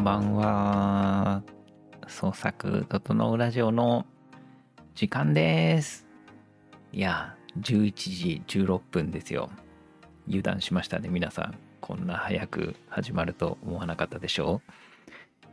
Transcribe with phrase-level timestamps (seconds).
[0.00, 1.42] んばんは。
[2.08, 4.06] 創作整うラジオの
[4.94, 6.06] 時間です。
[6.90, 9.50] いや、11時16分ですよ。
[10.26, 11.54] 油断しましたね、皆さん。
[11.82, 14.62] こんな早く始まると思わなかったでしょ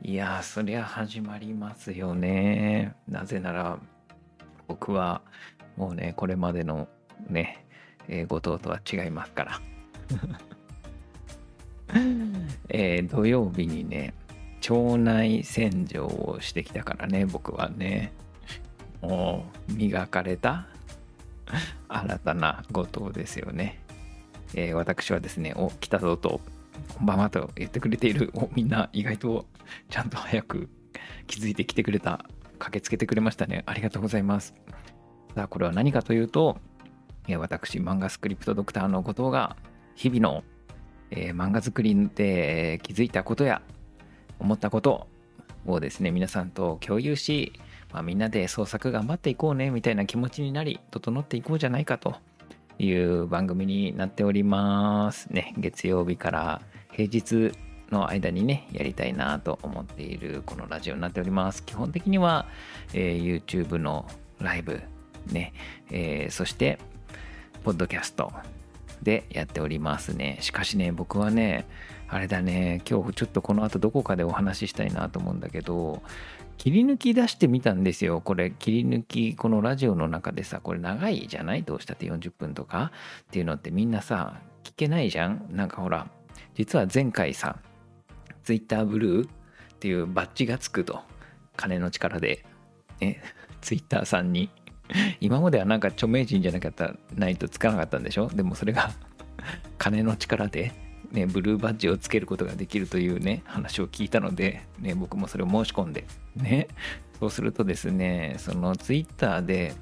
[0.06, 2.96] ういや、そりゃ始まりますよね。
[3.06, 3.78] なぜなら、
[4.70, 5.24] 僕は
[5.76, 6.88] もうね、これまでの
[7.30, 7.66] ね、
[8.08, 9.62] え後藤とは違いますから。
[12.70, 14.14] えー土曜日にね
[14.70, 18.14] 腸内洗浄をしてきたからね僕はね。
[19.02, 20.68] もう磨かれた
[21.88, 23.80] 新たな後藤ですよね、
[24.56, 26.42] えー私はですね「お来たぞ」と
[26.98, 29.46] 「こんばんは」と言ってくれているおみんな意外と
[29.90, 30.70] ちゃんと早く
[31.28, 32.26] 気づいてきてくれた
[32.60, 33.64] 駆けつけてくれましたね。
[33.66, 34.56] ありがとうございます。
[35.36, 36.58] さあこれは何かというと
[37.38, 39.58] 私漫画スクリプトドクターの後藤が
[39.96, 40.44] 日々の
[41.12, 43.62] えー漫画作りで気づいたことや
[44.40, 45.08] 思ったこと
[45.66, 47.54] をですね皆さんと共有し、
[47.92, 52.16] まあ、みんなで創作頑張っていこうねみたいな気持ちになり整っていこうじゃないかと
[52.80, 57.52] いう番組になっておりますね月曜日から平日
[57.92, 62.48] の間にねやりたいなと思っているこのラジオになっております基本的には、
[62.94, 64.06] えー YouTube の
[64.40, 64.82] ライブ
[65.28, 65.54] ね、
[65.90, 66.80] えーそして
[67.64, 68.32] ポッドキャスト
[69.02, 70.38] でやっておりますね。
[70.42, 71.66] しかしね、僕はね、
[72.10, 76.02] あれだね、今日ちょっとこの後どこかでお話ししたいなと思うんだけど、
[76.58, 78.22] 切り抜き出してみたんですよ。
[78.22, 81.64] これ切り抜き、このラジオの中でさ、これ長いじゃない？
[81.64, 82.92] どうしたって40分とか？
[83.24, 85.48] っていうのってみんなさ、聞けないじゃん？
[85.52, 86.10] なんかほら、
[86.56, 87.58] 実は前回さ、
[88.44, 89.30] Twitter ブルーっ
[89.80, 91.02] ていうバッジがつくと、
[91.58, 92.46] 金の力で、
[93.02, 93.22] ね、
[93.62, 94.50] Twitter さんに。
[95.20, 98.30] 今まではなんか著名人じゃなかったないとつかなかったんでしょ？
[98.30, 98.92] でもそれが
[99.78, 100.72] 金の力で、
[101.12, 106.68] ね、ブルーバッジをつけることができるというね話を聞いたので、ね、僕もそれを申し込んでね
[107.20, 109.74] そうするとですねそのツイッターで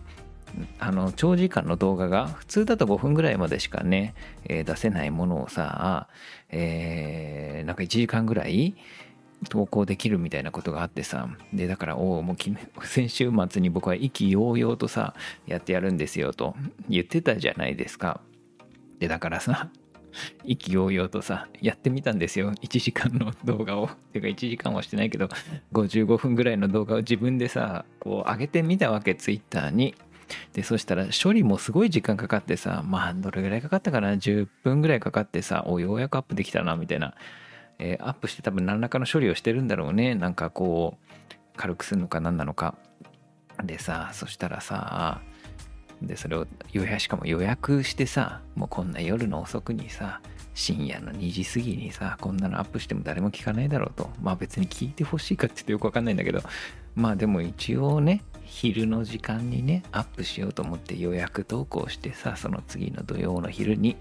[0.80, 4.14] あの長時間の動画が普通だと5分ぐらいまでしかね、
[4.46, 6.08] えー出せないものをさ、
[6.50, 8.76] えーなんか1時間ぐらい
[9.50, 15.14] 投稿できるみたいなことがあってさでだからおおもう先週末に僕は意気揚々とさ
[15.46, 16.56] やってやるんですよと
[16.90, 18.22] 言ってたじゃないですか。
[19.00, 19.70] でだからさ
[20.44, 22.52] 意気揚々とさやってみたんですよ。
[22.52, 23.90] 1時間の動画を。
[24.14, 25.30] てか1時間はしてないけど
[25.74, 29.96] 55分ぐらいの動画を自分でさこう上げてみたわけツイッターに。
[30.54, 37.14] でそしたら処理もすごい時間かかってさまあどれぐらいかかったかな？10分ぐらいかかってさおようやくアップできたなみたいな。
[37.78, 40.16] えーアップして多分何らかの処理をしてるんだろうね。
[40.16, 42.76] なんかこう軽くするのか何なのか。
[43.64, 45.22] でさそしたらさ
[46.02, 50.22] でそれを予約しかも予約してさもうこんな夜の遅くにさ
[50.54, 54.10] 深夜の2時過ぎにさこんなのアップしても誰も聞かないだろうと。
[54.22, 56.42] まあ別に聞いてほしいかって言ってよくわかんないんだけど。
[56.96, 63.98] まあでも一応ね昼の時間にねアップしようと思って予約投稿してさその次の土曜の昼に。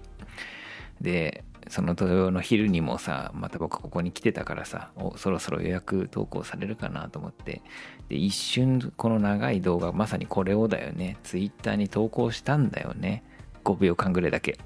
[1.01, 7.61] でその土曜の昼にもさまた僕ここに来てたからさおそろそろ予約投稿されるかなと思って。
[8.09, 11.17] で一瞬この長い動画まさにこれをだよね。
[11.23, 13.23] ツイッターに投稿したんだよね。
[13.63, 14.59] 5秒間ぐらいだけ。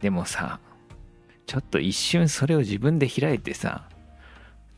[0.00, 0.60] でもさ
[1.46, 3.88] ちょっと一瞬それを自分で開いてさ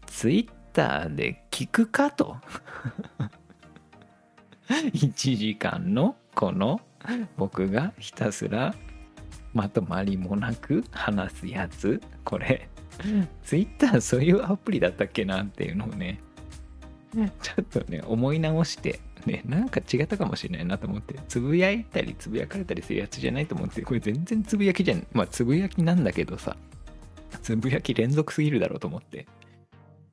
[0.06, 2.36] ツイッターで聞くかと。
[4.68, 6.80] 1時間のこの
[7.36, 8.74] 僕がひたすら
[9.54, 12.00] まとまりもなく話すやつ？
[12.24, 12.68] これ。
[13.42, 16.20] ツイッターそういうアプリだったっけなっていうのをね。
[17.42, 19.00] ちょっとね思い直して。
[19.26, 21.18] ねなんか違ったかもしれないなと思って。
[21.28, 23.82] つぶやいたりつぶやかれたりするやつじゃないと思って。
[23.82, 25.06] これ全然つぶやきじゃん。
[25.12, 26.56] まあつぶやきなんだけどさ。
[27.42, 29.26] つぶやき連続すぎるだろうと思って。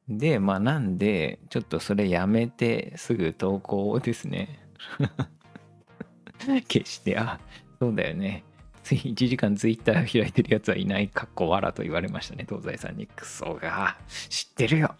[0.07, 4.59] でまあなんでちょっとそれやめてすぐ投稿をですね。
[6.39, 7.39] 消してあ
[7.79, 8.43] そうだよね
[8.85, 11.07] つい1時間ツイッター開いてるやつはいない。
[11.07, 12.45] かっこわらと言われましたね。
[12.47, 13.07] 東西さんに。
[13.07, 13.97] クソが。
[14.29, 14.95] 知ってるよ。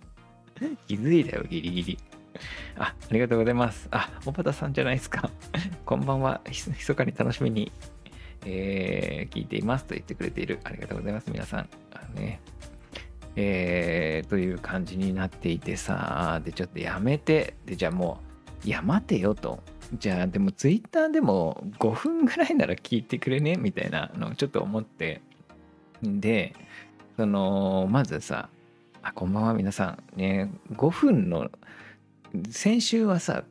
[0.86, 1.98] 気づいたよギリギリ。
[2.76, 3.88] あありがとうございます。
[3.92, 5.30] あ小畑さんじゃないですか。
[5.86, 6.42] こんばんは。
[6.50, 7.72] ひそかに楽しみに、
[8.44, 10.60] えー聞いていますと言ってくれている。
[10.64, 11.68] ありがとうございます皆さん。
[11.94, 12.42] あのね。
[13.36, 16.42] えーという感じになっていてさ。
[16.44, 17.56] でちょっとやめて。
[17.64, 18.20] でじゃあも
[18.62, 19.62] ういや待てよと。
[19.94, 25.22] じゃあでもツイッターでも5分ぐらいなら聞いてくれねみたいなのをちょっと思って。
[26.02, 26.54] で
[27.16, 28.48] そのまずさ
[29.02, 30.18] あこんばんは皆さん。
[30.18, 31.50] ね5分の
[32.50, 33.44] 先週はさ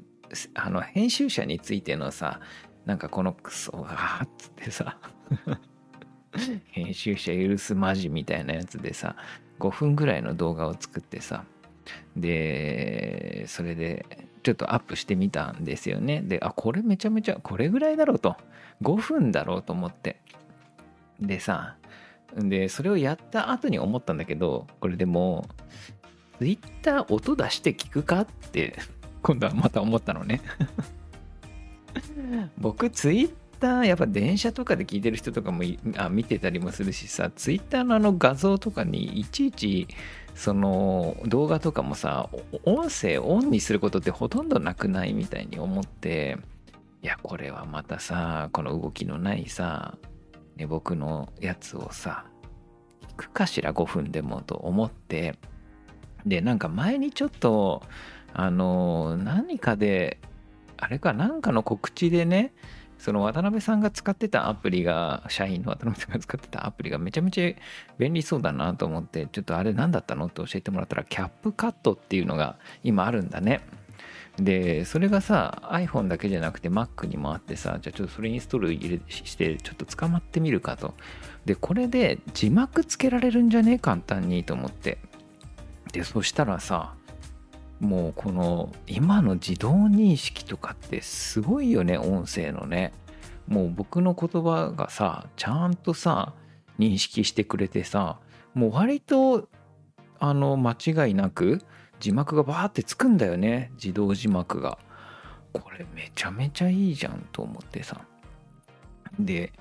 [0.54, 2.40] あの編集者についてのさ
[2.86, 4.98] なんかこのクソがっつってさ
[6.72, 9.16] 編集者許すマジみたいなやつでさ
[9.60, 11.44] 5分ぐらいの動画を作ってさ
[12.16, 16.22] でそれでちょっとアップしてみたんですよね。
[16.22, 18.38] であこれめちゃめちゃこれぐらいだろうと。
[18.82, 20.22] 5分だろうと思って。
[21.20, 21.76] でさ
[22.34, 25.50] でそれをやった後に思ったんだけどこれでも
[26.40, 28.78] Twitter 音出して聞くかって
[29.22, 30.40] 今度はまた思ったのね。
[32.58, 32.90] 僕
[33.58, 35.64] Twitter やっぱ電車とかで聞いてる人とかも
[35.98, 39.88] あ見てたりもするしさ Twitter のあの画像とかにいちいち
[40.36, 42.30] その動画とかもさ
[42.64, 46.38] 音声オンにすることってほとんどなくないみたいに思って
[47.02, 49.98] いやこれはまたさこの動きのないさ、
[50.56, 52.26] ね、僕のやつをさ
[53.02, 55.38] 聞くかしら5分でもと思って。
[56.26, 57.84] でなんか前にちょっと
[58.34, 60.20] あの何かで
[60.76, 62.54] あれかなんかの告知でね
[62.98, 67.54] その渡辺さんが使ってたアプリが、社員の渡辺さんが使ってたアプリがめちゃめちゃ
[67.98, 73.62] 便利そうだなと思って、ちょっとあれ何だったのって教えてもらったら、キャップカットっていうのが今あるんだね。
[74.40, 80.94] で、それがさ、iPhone だけじゃなくて Mac にもあってさ、じゃあちょっとそれインストール入れして、ちょっと捕まってみるかと。
[81.46, 85.00] で、これで字幕つけられるんじゃね簡単にと思って。
[85.92, 86.94] で、そしたらさ、
[87.80, 92.94] もうこの今の自動認識とかってすごいよね音声のね。
[93.48, 96.34] もう僕の言葉がさちゃんとさ
[96.80, 98.20] 認識してくれてさ
[98.54, 99.48] もう割と
[100.20, 101.62] あの間違いなく
[102.00, 103.72] 字幕がバーってつくんだよね。
[103.76, 104.78] 自動字幕が。
[105.54, 108.02] これめちゃめちゃいいじゃんと思ってさ。
[109.20, 109.52] で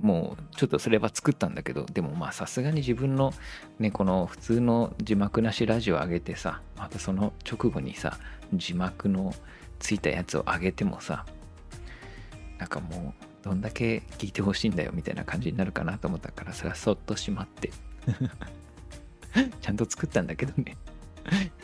[0.00, 3.32] もうちょっとそれは作ったんだけどでもまあさすがに自分の
[3.78, 8.18] ねこの普通の字幕なしラジオ上げてさまたその直後にさ
[8.52, 9.34] 字幕の
[9.78, 11.24] ついたやつを上げてもさ
[12.58, 17.70] なんかもうどんだけ聞いてほしいんだよみたいな感じになるかなと思ったからそれはそっとしまって。
[19.60, 20.76] ちゃんと作ったんだけどね。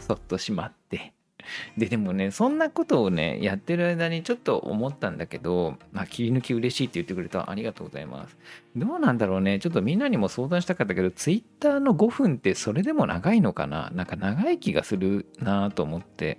[0.01, 1.15] そっとしまって
[1.77, 8.37] で、でもね、そんなことをね、やってる間にちょっと思ったんだけど、まあ、切り抜き嬉しいって言ってくれたありがとうございます。
[8.77, 13.91] どうなんだろうね、ちょっとみんなにも相談したかったけど、Twitter の5分ってそれでも長いのかな？
[13.95, 16.39] なんか長い気がするなと思って。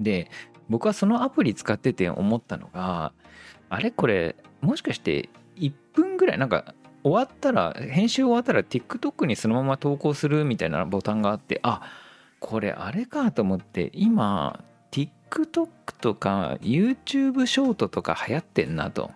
[0.00, 0.30] で、
[0.68, 3.12] 僕はそのアプリ使ってて思ったのが、
[3.68, 11.82] あれこれ、もしかして1分ぐらい、なんか終わったら、編集終わったら TikTok にそのまま投稿するみたいなボタンがあって、あ、
[12.40, 15.68] これあれかと思って今 TikTok
[16.00, 19.10] とか YouTube ショートとか流行ってんなと。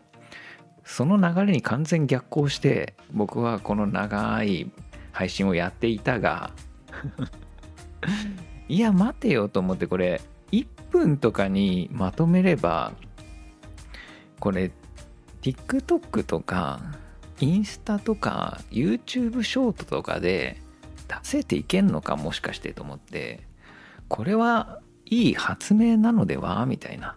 [0.90, 4.72] その流れに完全逆行して僕はこの長い
[5.12, 6.50] 配信をやっていたが
[8.66, 10.20] いや待てよと思ってこれ
[10.50, 12.92] 1分とかにまとめれば
[14.40, 14.72] これ
[15.42, 16.80] TikTok とか
[17.40, 20.60] インスタとか YouTube ショートとかで
[21.10, 23.40] 出せていけんのかもしかしてと思って
[24.08, 26.64] これはいい発明なのでは？
[26.66, 27.16] みたいな。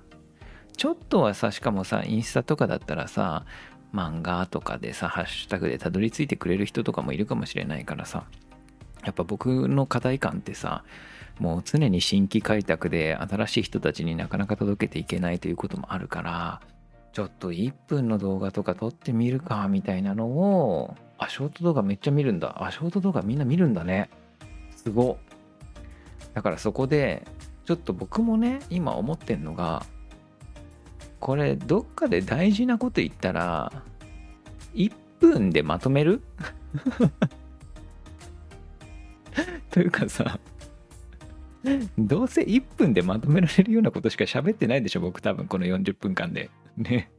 [0.75, 3.45] ちょっとはさしかもさインスタとかだったらさ
[3.94, 8.25] 漫画とかでさハッシュタグでたどり着いてくれる人とかもいるかもしれないからさ
[9.06, 10.84] やっぱ僕の課題感ってさ
[11.38, 16.62] もう常に新規開拓で新しい人たちになかなか届けていけないということもあるから
[17.13, 22.63] ちょっと1分の動画とか撮ってみるかみたいなのをあ、ショート動画めっちゃ見るんだ。
[22.63, 24.09] あ、ショート動画みんな見るんだね。
[24.75, 25.17] すご。
[26.33, 27.25] だからそこで、
[27.65, 29.85] ちょっと僕もね、今思ってんのが、
[31.19, 33.71] これ、どっかで大事なこと言ったら、
[34.73, 36.21] 1分でまとめる？
[39.71, 40.39] というかさ、
[41.97, 46.49] どうせ1分でまとめられるようなことしか喋ってないでしょ、僕多分この40分間で。
[46.77, 47.09] ね。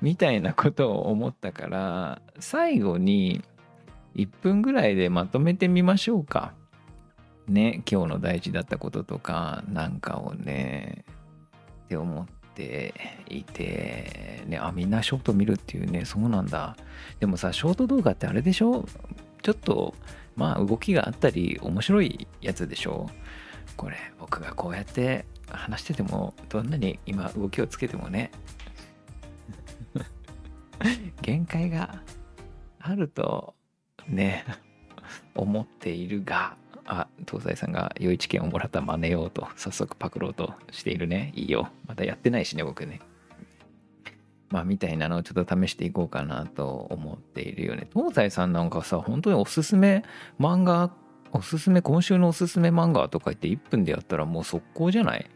[0.00, 3.42] みたいなことを思ったから最後に
[4.14, 6.52] 1分ぐらいでまとめてみましょうか。
[7.48, 11.04] ね今日の大事だったこととかなんかをね
[11.84, 12.94] って思って
[13.28, 16.76] いてねあみんなショート見るっていうねそうなんだ
[17.18, 18.86] でもさショート動画ってあれでしょ？
[19.42, 19.94] ちょっと
[20.36, 23.10] まあ動きがあったり面白いやつでしょ？
[23.76, 28.30] これ僕がこうやって話しててもどんなに今動きをつけてもね
[31.22, 32.02] 限界が
[32.78, 33.54] あると
[34.08, 34.44] ね
[35.34, 41.32] 思っているがあ東西さんが良い知見をもらった真似ようと早速パクろうとしているね。
[41.36, 41.68] いいよ。
[41.86, 43.00] まだやってないしね僕ね。
[44.48, 47.88] まあみたいなのをちょっと試していこうかなと思っているよね。
[47.94, 50.02] 東西さんなんかさ本当におすすめ
[50.40, 50.90] 漫画
[51.32, 55.26] おすすめ今週のおすすめ漫画とか言って1分でやったらもう速攻じゃない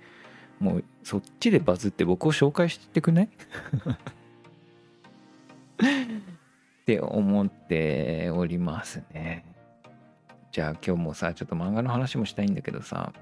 [0.60, 3.30] もうそっちでバズって僕を紹介してくね
[6.82, 9.44] って思っておりますね。
[10.52, 13.12] じゃあ今日もさ、ちょっと漫画の話もしたいんだけどさ、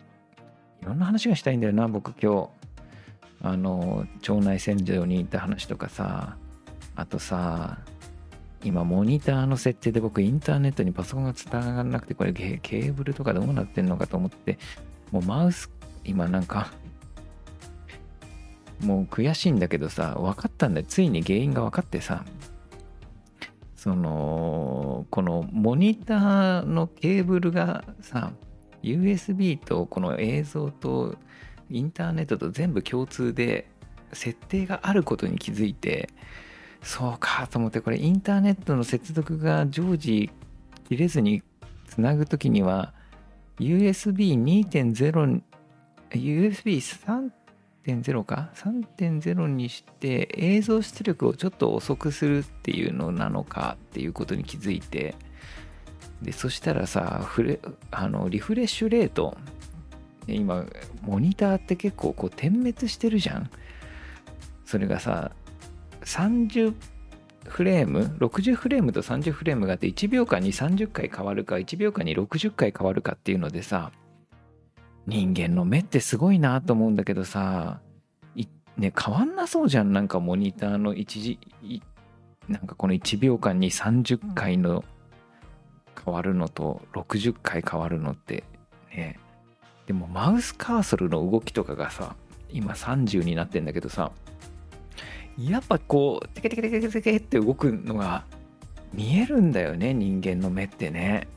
[0.82, 2.48] いろんな話がしたいんだよな、僕今日。
[3.44, 6.36] あの、腸内洗浄に行った話とかさ、
[6.94, 7.78] あとさ、
[8.64, 14.58] 今モニターの設定で僕インターネットにパソコンが繋がらなくてこれケーブルとかどうなってんのかと思って
[15.10, 15.70] もうマウス
[16.04, 16.72] 今なんか
[18.82, 20.86] もう悔しいんだけどさ分かったんだよ。
[20.88, 22.24] ついに原因が分かってさ。
[23.82, 28.30] そのこのモニターのケーブルがさ
[28.80, 31.16] USB とこの映像と
[31.68, 33.68] インターネットと全部共通で
[34.12, 36.10] 設定があることに気づいて
[36.80, 40.30] そうかと思ってこれインターネットの接続が常時
[40.88, 41.42] 切れずに
[41.88, 42.94] つなぐときには
[43.58, 45.42] USB2.0
[46.10, 47.41] USB3.0
[48.24, 55.14] か？3.0にして映像出力をちょっと遅くするっていうのなのかっていうことに気づいて。
[56.22, 57.58] でそしたらさフレ
[57.90, 59.36] あのリフレッシュレート。
[60.28, 60.64] 今
[61.02, 63.50] モニターって結構こう点滅してるじゃん。
[64.64, 65.32] それがさ
[66.02, 66.74] 30
[67.46, 73.90] フレーム？60フレームと30フレームがあって1秒間に30回変わるか1秒間に60回変わるかっていうのでさ
[75.06, 77.80] 人間の目ってすごいなと思うんだけどさ
[78.78, 79.92] ね変わんなそうじゃん。
[79.92, 81.38] なんかモニターの一時
[82.49, 84.85] なんかこの1秒間に30回の
[86.04, 88.44] 変わるのと60回変わるのって
[88.94, 89.18] ね。
[89.87, 92.16] でもマウスカーソルの動きとかがさ
[92.50, 94.12] 今30になってんだけどさ
[95.38, 98.25] やっぱこうテケテケテケテケテケって動くのが
[98.92, 101.28] 見えるんだよね人間の目ってね。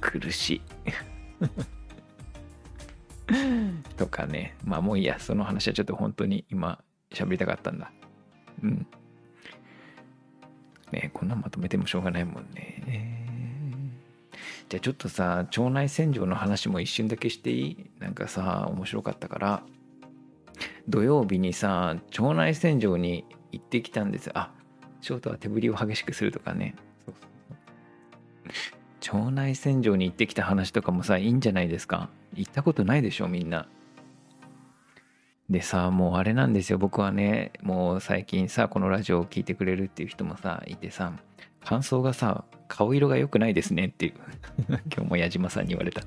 [0.00, 0.62] 苦しい。
[3.96, 4.56] とかね。
[4.64, 5.18] まあもういいや。
[5.18, 7.92] その話はちょっと本当に今喋りたかったんだ。
[8.62, 8.86] うん。
[10.92, 12.82] ねこんなんまとめてもしょうがないもんね。
[14.68, 17.90] じゃあちょっとさ腸内洗浄の話も一瞬だけしていい？
[17.98, 19.62] なんかさ面白かったから。
[20.88, 24.30] 土曜日にさ腸内洗浄に行ってきたんです。
[24.34, 24.52] あ
[25.00, 26.74] ショートは手振りを激しくするとかね。
[29.12, 32.08] 腸内洗浄に行ってきた話とかもさいいんじゃないですか？
[32.34, 33.66] 行ったことないでしょみんな。
[35.48, 36.78] でさもうあれなんですよ。
[36.78, 41.12] 僕はねもう最近さこのラジオを聴いてくれるっていう人もさいてさ
[41.64, 44.12] 感想がさ顔色が良くないですねっていう。
[44.94, 46.02] 今日も矢島さんに言われた。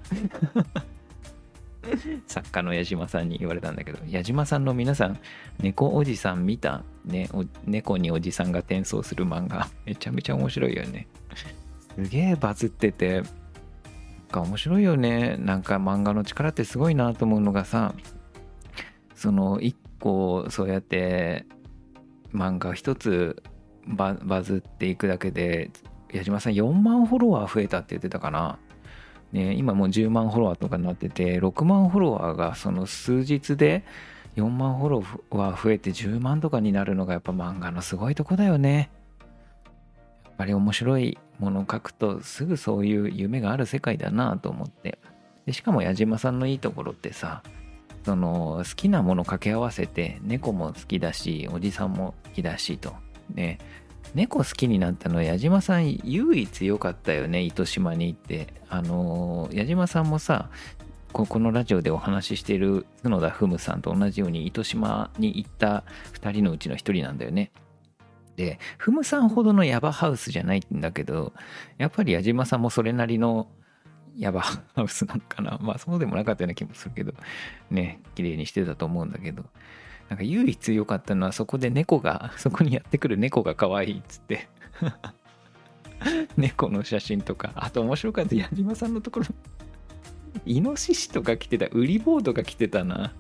[2.28, 4.00] 作家の矢島さんに言われたんだけど。
[4.08, 5.20] 矢島さんの皆さん
[5.60, 7.28] 猫おじさん見た、ね、
[7.66, 9.68] 猫におじさんが転送する漫画。
[9.86, 11.08] めちゃめちゃ面白いよね。
[11.96, 13.26] すげえバズっててなん
[14.32, 15.38] か面白いよね。
[15.38, 17.94] なんか漫画の力ってすごいなと思うのがさ
[19.16, 21.46] その一個そうやって
[22.34, 23.44] 漫画一つ
[23.88, 25.72] バズっていくだけで
[26.12, 28.58] 矢島さん4万フォロワー増えたって言ってたかな。
[29.32, 33.84] ね、今もう10万フォロワーとかになってて6万フォロワーがその数日で
[34.36, 38.92] 4万フォロワー増えて10万とかになるのがやっぱ漫画のすごいとこだよね。
[40.24, 41.18] やっぱり面白い。
[41.40, 45.00] ものを書くとすぐそういう夢がある世界だなと思って。
[45.46, 47.44] でしかも矢島さんのいいところってさ
[48.06, 52.94] その好きなもの掛け合わせて猫も好きだしおじさんも好きだしと。
[53.34, 53.58] ね
[54.14, 58.54] 猫好きになったのは矢島さん唯一良かったよね糸島に行って。
[58.70, 60.50] あの矢島さんもさ
[61.14, 67.52] ここのラジオでお話ししている角田ふむさんと同じように糸島に行った2人のうちの1人なんだよね。
[68.36, 71.34] でふむさんほどのヤバハウスじゃないんだけど
[71.78, 73.48] やっぱり矢島さんもそれなりの
[74.18, 75.58] ヤバハウスなのかな。
[75.62, 77.14] まあそうでもなかったような気もするけど
[77.70, 79.46] ね綺麗にしてたと思うんだけど。
[80.10, 84.48] なんか唯一良かったのはそこで猫が、 そこにやってくる猫が可愛いっつって。
[86.36, 89.26] 猫の写真とか、あと面白かった矢島さんのところ、
[90.46, 93.14] イノシシとか来てた、ウリボードが来てたな。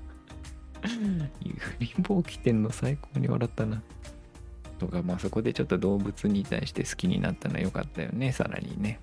[0.84, 0.88] ウ
[1.79, 3.82] リボー来てんの最高に笑ったな。
[4.85, 8.99] とか、まあそこでちょっと動物に対して好きになったのは良かったよね、さらにね。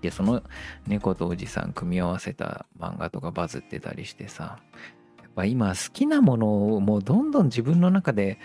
[0.00, 0.42] で、その
[0.86, 4.58] 猫とおじさん組み合わせた漫画とかバズってたりしてさ、
[5.34, 8.38] ぱ今好きなものをもうどんどん自分の中で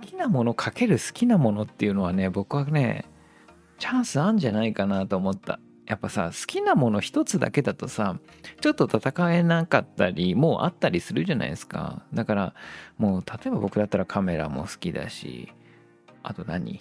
[0.00, 3.06] 好きなものかける好きなものっていうのはね僕はね
[3.78, 8.18] チャンスあんじゃないかなと思ったやっぱさ好きなもの一つだけだとさ
[8.60, 12.54] ちょっと戦えなかったりもうあったりするじゃないですかだから
[12.96, 15.52] もう例えば僕だったらカメラも好きだし
[16.24, 16.80] あと何？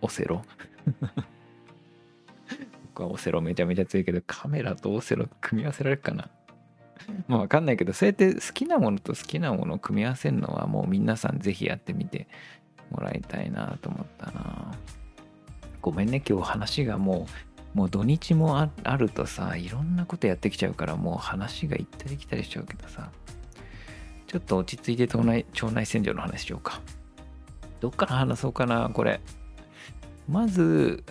[0.00, 0.42] オセロ？
[2.94, 6.30] 僕はオセロめちゃめちゃ強いけどカメラとオセロ組み合わせられるかな？
[7.26, 12.28] まあわかんないけど、そうやって好きなものと好きなものを組み合わせるのはもう皆さんぜひやってみて
[12.90, 14.72] もらいたいなと思ったな。
[15.80, 17.26] ごめんね今日話がも
[17.74, 23.10] うもう土日もああるとさいろんなことやってきちゃうからもう話が行ったり来たりしちゃうけどさ。
[24.26, 26.80] ちょっと落ち着いて腸内腸内洗浄の話しようか
[27.80, 29.20] どっから話そうかなこれ。
[30.28, 31.04] まず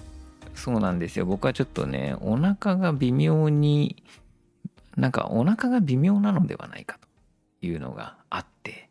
[0.56, 1.26] そうなんですよ。
[1.26, 4.04] 僕はちょっとねお腹が微妙に
[4.96, 7.00] なんかお腹が微妙なのではないか
[7.60, 8.90] というのがあって。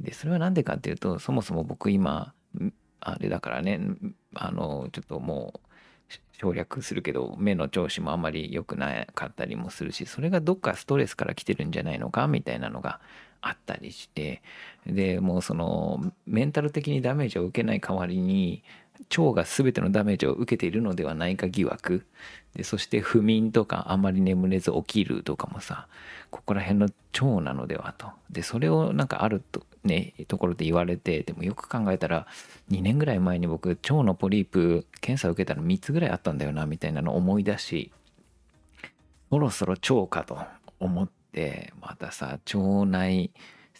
[0.00, 2.32] でそれは何でかっていうとそもそも僕今
[3.00, 3.80] あれだからね
[4.34, 5.70] あのちょっともう
[6.40, 13.00] 省略するけど目の調子もあんまり良くなかったりもするしそれがどっかストレスから来てるんじゃないのかみたいなのが
[13.42, 14.42] あったりして
[14.86, 18.62] でもうそのメンタル的にダメージを受けない代わりに
[19.16, 22.04] 腸が全てのダメージを受けているのではないか疑惑。
[22.54, 25.86] でそして不眠とかあまり眠れず起きるとかもさ
[26.30, 28.08] ここら辺の腸なのではと。
[28.28, 32.26] でそれをなんかあるとねところで言われてでもよく考えたら
[32.70, 37.92] 2年ぐらい前に僕腸のポリープ検査を受けたら3つぐらいあったんだよなみたいなのを思い出し
[39.30, 40.38] そろそろ腸かと
[40.80, 41.19] 思って
[41.80, 43.32] またさ腸内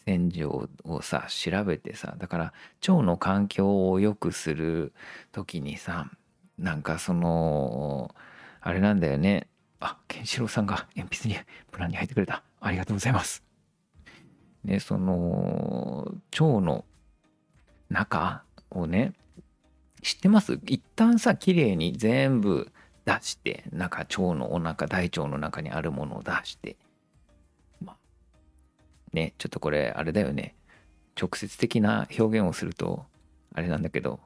[0.07, 2.52] 洗浄をさ調べてさだから
[2.88, 4.92] 腸の環境を良くする
[5.33, 6.11] 時にさ
[6.59, 8.14] なんかその
[8.61, 9.47] あれなんだよね。
[9.80, 11.40] あケンシロウさんが鉛筆に
[11.71, 12.42] プランに入ってくれた。
[12.61, 13.42] ありがとうございます。
[14.64, 16.85] ねその腸の
[17.88, 19.14] 中をね
[20.02, 20.61] 知ってます？
[20.66, 22.71] 一旦さ綺麗に全部
[23.07, 26.76] 出して中腸のお腹大腸の中にあるものを出して。
[29.12, 30.55] ね、ちょっとこれあれだよね。
[31.21, 33.05] 直接的な表現をすると、
[33.55, 34.21] あれなんだけど、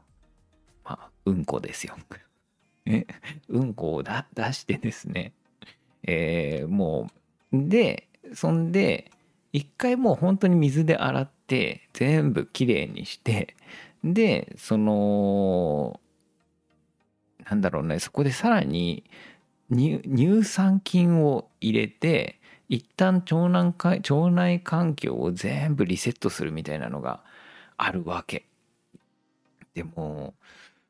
[0.85, 1.97] まあ、うんこですよ。
[2.85, 3.07] ね、
[3.49, 4.13] うんこを出
[4.53, 5.33] してですね、
[6.03, 7.11] えー、も
[7.53, 9.11] う、で、そんで、
[9.53, 13.57] 一回もう本当に水で洗って、全部きれいにして、
[14.03, 16.01] で、その、
[17.49, 19.05] なんだろうね、そこでさらに
[19.71, 27.21] 乳酸菌を入れて、一旦腸内腸内環境を全部リセットするみたいなのが
[27.77, 28.47] あるわけ。
[29.75, 30.35] でも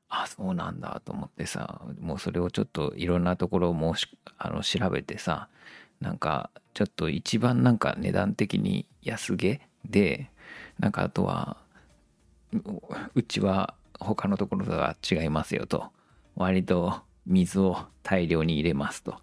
[0.09, 3.95] あそうなんだと思ってさもうそれをちょっといろんなところをもう
[4.39, 5.49] あの調べてさ
[6.01, 9.63] なんかちょっと一番なんか値段的に安げ？
[9.85, 10.31] で
[10.79, 11.57] なんかあとは
[13.15, 15.91] うちは他のところとは違いますよと。
[16.37, 19.17] 割と水を大量に入れますと。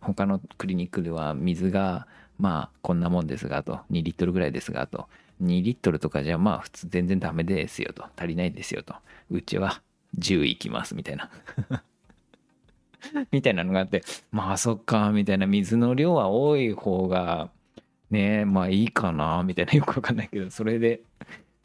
[0.00, 2.06] 他のクリニックでは水が
[2.38, 3.80] まあこんなもんですがと。
[3.90, 5.08] 2リットルぐらいですがと。
[5.42, 8.04] 2リットルとかじゃまあ普通全然ダメですよと。
[8.16, 8.94] 足りないですよと。
[9.30, 9.82] うちは
[10.18, 11.30] 10いきますみたいな。
[13.30, 17.50] みたいなのがあってまあそっかみたいな水の量は多い方が
[18.10, 19.72] ねまあいいかなみたいな。
[19.72, 21.00] よくわかんないけどそれで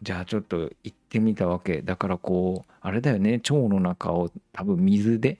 [0.02, 1.82] じゃあちょっと行ってみたわけ。
[1.82, 5.38] だからこうあれだよね腸の中を多分水で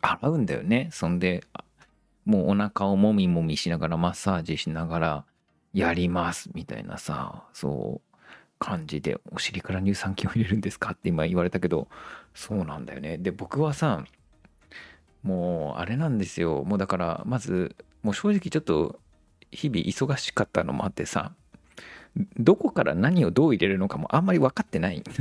[0.00, 0.88] 洗うんだよね。
[0.92, 1.44] そんで
[2.24, 5.24] もうお腹をもみもみしながらマッサージしながら
[5.72, 8.18] やりますみたいなさそう
[8.58, 11.88] 感じでお尻から乳酸菌を入れるんですかって今言われたけど
[12.34, 13.18] そうなんだよね。
[13.18, 14.04] で僕はさ
[15.22, 16.64] もうあれなんですよ。
[16.64, 19.00] もうだからまずもう正直ちょっと
[19.50, 21.32] 日々忙しかったのもあってさ
[22.38, 25.02] どこから何をどう入れるのかもあんまり分かってない。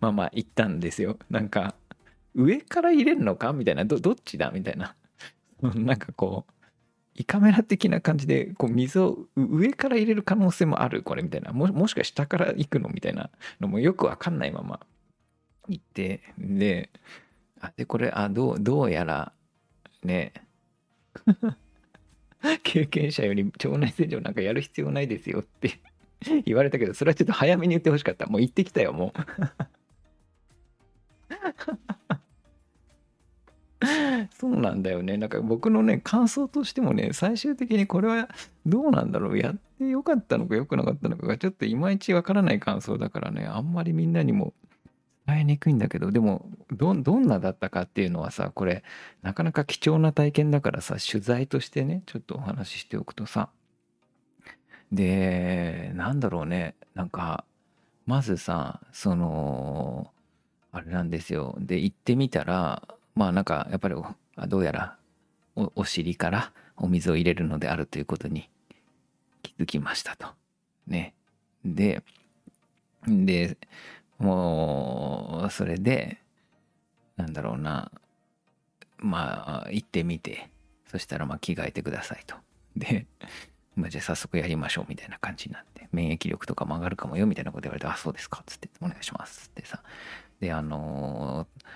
[0.00, 1.18] まあまあ言ったんですよ。
[1.30, 1.74] なんか
[2.34, 3.52] 上から入れるのか？
[3.52, 3.84] みたいな。
[3.84, 4.50] どっちだ？
[4.50, 4.94] みたいな。
[5.62, 6.52] なんかこう
[7.14, 11.02] 胃カメラ的な感じでこう水を上から入れる可能性もある？
[11.02, 11.52] これみたいな。
[11.52, 12.88] ももしか下から行くの？
[12.88, 13.30] みたいな。
[13.60, 14.80] のもよくわかんないまま。
[15.68, 16.20] 行って。
[16.38, 16.90] で
[17.60, 19.32] あでこれあどうどうやら
[20.02, 20.32] ね。
[22.62, 25.80] 経験者より腸内洗浄なんかやる必要ないですよって。
[26.44, 28.26] 言われたけどそれはちょっと早めに言ってほしかった。
[28.26, 29.20] もう行ってきたよもう。
[34.36, 35.16] そうなんだよね。
[35.16, 38.28] なんか僕のね、感想としてもね、最終的にこれは
[38.66, 39.38] どうなんだろう。
[39.38, 44.54] やってよかったのか良くなかったのかがちょっといまいちわからない感想だからね、あんまりみんなにも
[45.26, 48.84] 伝えにくいんだけど、でもど、どんなだったかっていうのはさ、これ、
[49.22, 53.48] なかなか貴重な体験だからさ、取材としてね、ちょっとお話ししておくとさ、
[54.92, 57.44] で、なんだろうね、なんか、
[58.06, 60.12] まずさ、その、
[60.72, 61.56] あれなんですよ。
[61.58, 62.82] で、行ってみたら、
[63.14, 63.94] まあなんかやっぱり
[64.48, 64.96] どうやら
[65.56, 68.48] お尻からお水を入れるのであるということに
[69.42, 70.28] 気づきましたと。
[70.86, 71.14] ね。
[71.64, 72.02] で、
[73.06, 73.56] で、
[74.18, 76.18] もう、それで、
[77.16, 77.92] なんだろうな、
[78.98, 80.50] まあ、行ってみて、
[80.86, 82.34] そしたらまあ着替えてくださいと。
[82.76, 83.06] で、
[83.76, 85.74] まあ、じゃあ早速やりましょうみたいな感じになって。
[85.94, 89.82] 免疫力とかも上がるかもよみたいなこと言われて「あそうですか」っつって「お願いします」ってさ
[90.40, 91.66] であのー、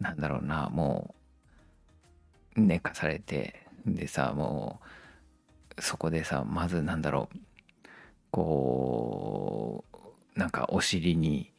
[0.00, 1.14] なんだろうなも
[2.56, 4.80] う寝かされてでさも
[5.76, 7.38] うそこでさまずなんだろう
[8.30, 9.84] こ
[10.36, 11.52] うなんかお尻に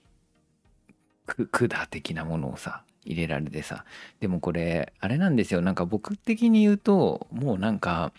[1.25, 3.85] 管的なものをさ入れられてさ
[4.19, 5.61] でもこれあれなんですよ。
[5.61, 8.11] なんか僕的に言うともうなんか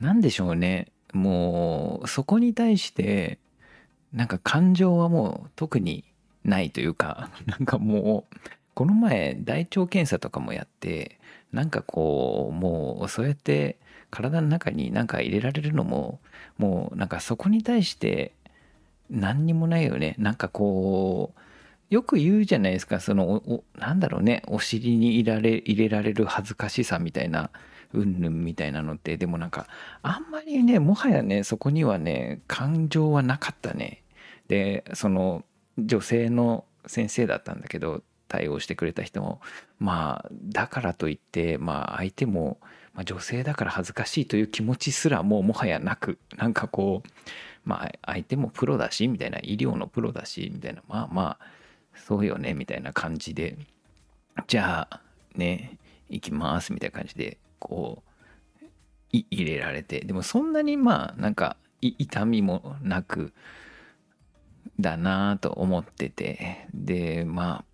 [0.00, 0.88] なんでしょうね。
[1.12, 3.38] もうそこに対して
[4.12, 6.04] なんか感情はもう特に
[6.44, 8.36] ないというか なんかもう
[8.74, 11.18] この前大腸検査とかもやって
[11.52, 13.78] なんかこうもうそうやって
[14.10, 16.20] 体の中に何か入れられるのも
[16.58, 18.32] もうなんかそこに対して
[19.10, 20.14] 何にもないよね。
[20.18, 21.40] なんかこう
[21.94, 23.00] よく言うじゃないですか。
[23.00, 24.42] そのおなんだろうね。
[24.46, 27.50] お尻に入られ入れられる恥ずかしさみたいな
[27.92, 29.18] うんぬんみたいなのって。
[29.18, 29.66] でもなんか
[30.02, 34.02] あんまりねもはやねそこにはね感情はなかったね。
[34.48, 35.44] でその
[35.78, 39.42] 女性の先生だったんだけど対応してくれた人も
[39.78, 42.58] まあだからといってまあ相手も、
[42.94, 47.08] まあ、女性だから恥ずかしいという気持ちすらもうもはやなくなんかこう
[47.66, 51.38] まあ相手もプロだしみたいな医療のプロだしみたいなまあまあ
[51.94, 53.58] そうよねみたいな感じで
[54.46, 55.00] じゃあ
[55.36, 55.76] ね
[56.08, 58.02] 行きますみたいな感じでこ
[58.62, 58.66] う
[59.12, 63.34] 入れられてでもそんなにまあなんか痛みもなく
[64.80, 67.71] だなと思っててでまあ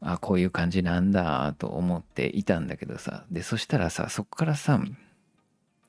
[0.00, 3.24] あこういう感じなんだと思っていたんだけどさ。
[3.30, 4.80] でそしたらさそこからさ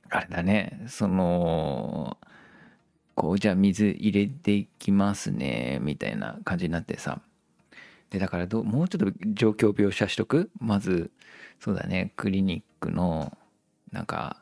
[0.09, 0.81] あれだね。
[0.87, 2.17] その
[3.13, 7.21] こうじゃあ水入れていきますねみたいな感じになってさ。
[8.09, 10.49] でだからどもうちょっと状況描写しとく？
[10.59, 11.11] まず
[11.59, 13.37] そうだねクリニックの
[13.91, 14.37] なんか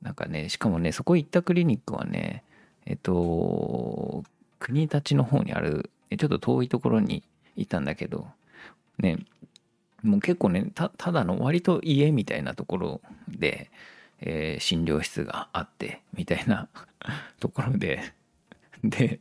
[0.00, 2.44] なんかねしかもねそこ行ったクリニックはね
[2.86, 4.22] えっと
[4.60, 7.24] 国立の方にあるちょっと遠いところに
[7.56, 8.28] いたんだけど。
[8.98, 9.18] ね
[10.02, 13.70] もう結構ねただの割と家みたいなところで
[14.22, 16.68] えー、診療室があってみたいな
[17.40, 18.14] ところで
[18.84, 19.20] で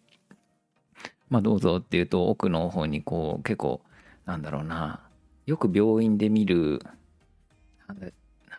[1.29, 3.81] まあどうぞっていうと奥の方にこう結構
[4.25, 5.01] なんだろうな
[5.47, 6.81] よく病院で見る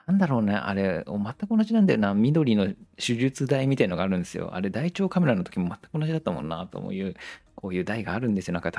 [0.07, 4.55] なんだろうねあれ全く同じなんだよな緑の手術台みたいのがあるんですよ。
[4.55, 7.15] あれ大腸カメラの時も全く同じだったもんなという
[7.55, 8.55] こういう台があるんですよ。
[8.55, 8.73] なんか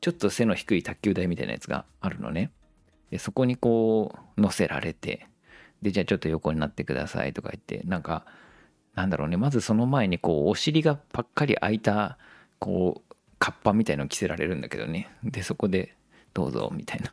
[0.00, 2.50] ちょっと背の低い卓球台みたいなやつがあるのね
[3.10, 5.26] でそこにこう乗せられて
[5.82, 8.24] で、じゃあちょっと横になってくださいとか言って、なんか、
[8.94, 12.18] なんだろうね、まずその前にこう、お尻がパッカリ開いた、
[12.58, 15.08] こう、カッパみたいの着せられるんだけどね。
[15.22, 15.94] で、そこで、
[16.34, 17.12] どうぞ、みたいな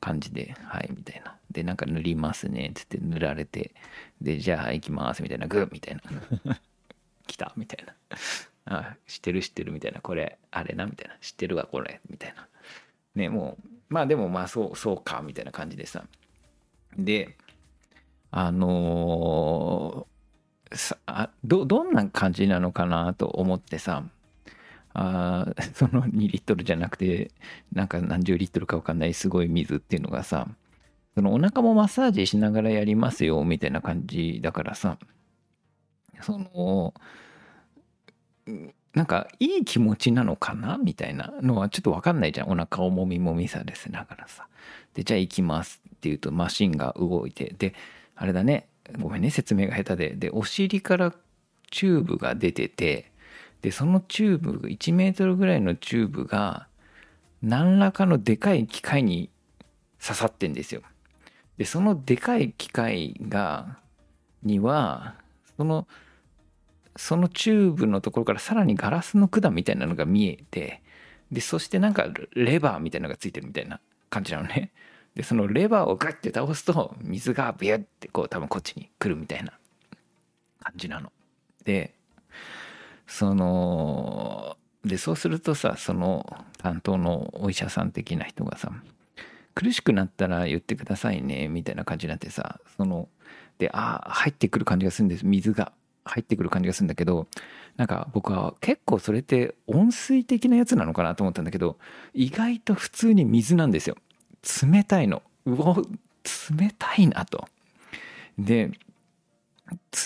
[0.00, 1.36] 感じで、はい、みたいな。
[1.50, 3.74] で、なんか塗りますねっ、つって塗られて、
[4.20, 6.58] で、じゃあ行きます、みたいな、グーみたいな。
[7.26, 7.94] 来た、みたいな。
[8.66, 11.16] あ、知ってる知ってるみたいな、これ、あれな、みたいな。
[11.20, 12.48] 知ってるわ、これ、みたいな。
[13.14, 16.04] ね、もう、まあでもまあそう、そうか、みたいな感じでさ。
[16.96, 17.36] で、
[18.30, 20.98] あのー、さ
[21.44, 24.04] どどんな感じなのかなと思ってさ。
[24.96, 27.32] あ その2リットルじゃなくて
[27.72, 29.14] なんか何十リットルか分かんない。
[29.14, 30.48] すごい水っていうのがさ。
[31.14, 33.44] そのお腹もマッサージしながらやりますよ。
[33.44, 34.98] みたいな感じだからさ。
[36.20, 36.94] その
[38.94, 42.48] なんかいい気持ちなのかなみたいなのはちょっと分かんないじゃん。
[42.48, 44.46] お腹をもみもみされせながらさ。
[44.94, 47.54] でじゃあ行きますって言うとマシンが動いて。
[47.58, 47.74] で
[48.16, 48.68] あれだね。
[48.98, 50.14] ごめんね説明が下手で。
[50.14, 51.14] でお尻から
[51.70, 53.10] チューブが出てて。
[53.62, 56.66] でそのチューブ1メートルぐらいのチューブが
[57.42, 59.30] 何らかのでかい機械に
[59.98, 60.82] 刺さってんですよ。
[61.56, 63.78] でそのでかい機械が
[64.42, 65.14] には
[65.56, 65.86] その
[66.96, 70.82] そのチューブのところからさらにガラスの管みたいなのが見えて
[71.32, 73.80] でそしてなんかレバーみたいなのがついてるみたいな
[74.10, 74.70] 感じなのね
[75.14, 79.52] でそのレバーをガッて倒すと水がビュッてこう多分こっちに来るみたいな
[80.60, 81.12] 感じなの。
[81.64, 81.94] で
[83.06, 88.72] そのでそうするとさその担当のお医者さん的な人がさ
[89.54, 93.08] 苦しくなったら言ってくださいねみたいな感じになってさその
[93.58, 95.72] でああ入ってくる感じがするんです水が
[96.04, 97.26] 入ってくる感じがするんだけど
[97.76, 101.76] なんか僕は結構それって温水的なやつなのかなと思ったんだけど
[102.12, 103.96] 意外と普通に水なんですよ。
[104.62, 105.22] 冷たいの。
[105.46, 105.76] うお
[106.58, 107.48] 冷たいなと。
[108.38, 108.70] で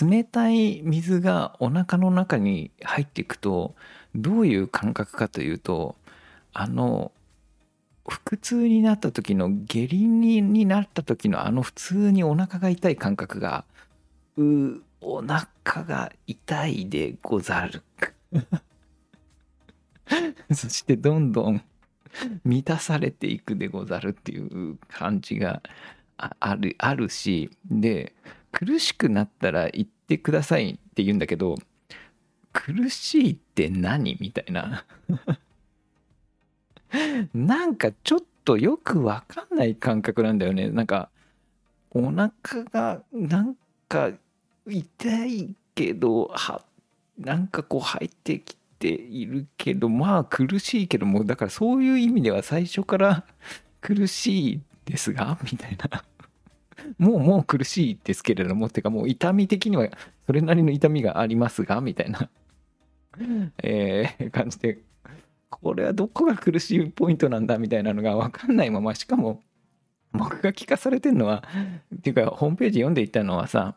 [0.01, 3.75] 冷たい水がお腹の中に入っていくと
[4.15, 5.95] どういう感覚かというと
[6.53, 7.11] あの
[8.07, 13.65] 腹痛になった時の下痢になった時のあの普通にお腹が痛い感覚が
[14.37, 17.83] うお腹が痛いでござる。
[20.51, 21.61] そしてどんどん
[22.43, 25.61] 満たされていくでござるっていう感じが
[26.17, 28.13] あるあるしで
[28.51, 31.55] 苦しくなったら言ってくださいって言うんだけど
[32.51, 34.85] 苦しいって何みたいな
[37.33, 41.09] なんかちょっとよくわかんない感覚なんだよねなんか
[41.91, 42.31] お腹
[42.71, 43.55] がなん
[43.87, 44.11] か
[44.71, 46.61] 痛いけどは
[47.17, 53.25] なんかこう入ってきているけどまあ苦しいけどもだからそういう意味では最初から
[53.81, 56.03] 苦しいですがみたいな。
[56.97, 59.89] もうもう苦しいですけれどもっていうかもう痛み的には
[60.25, 62.29] それなりの痛みがありますがみたいな。
[63.61, 64.79] えー、感じで。
[65.49, 69.41] これはどこが苦しいポイントなんだみたいなのが分かんないまましかも
[70.13, 71.43] 僕が聞かされてるのは
[71.95, 73.75] っていうかホームページ読んでいたのはさ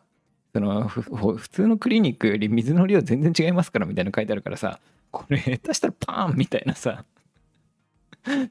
[0.53, 7.05] その普通のクリニックより水の量全然違いますからみたいなの書いてあるからさこれ下手したらパーンみたいなさ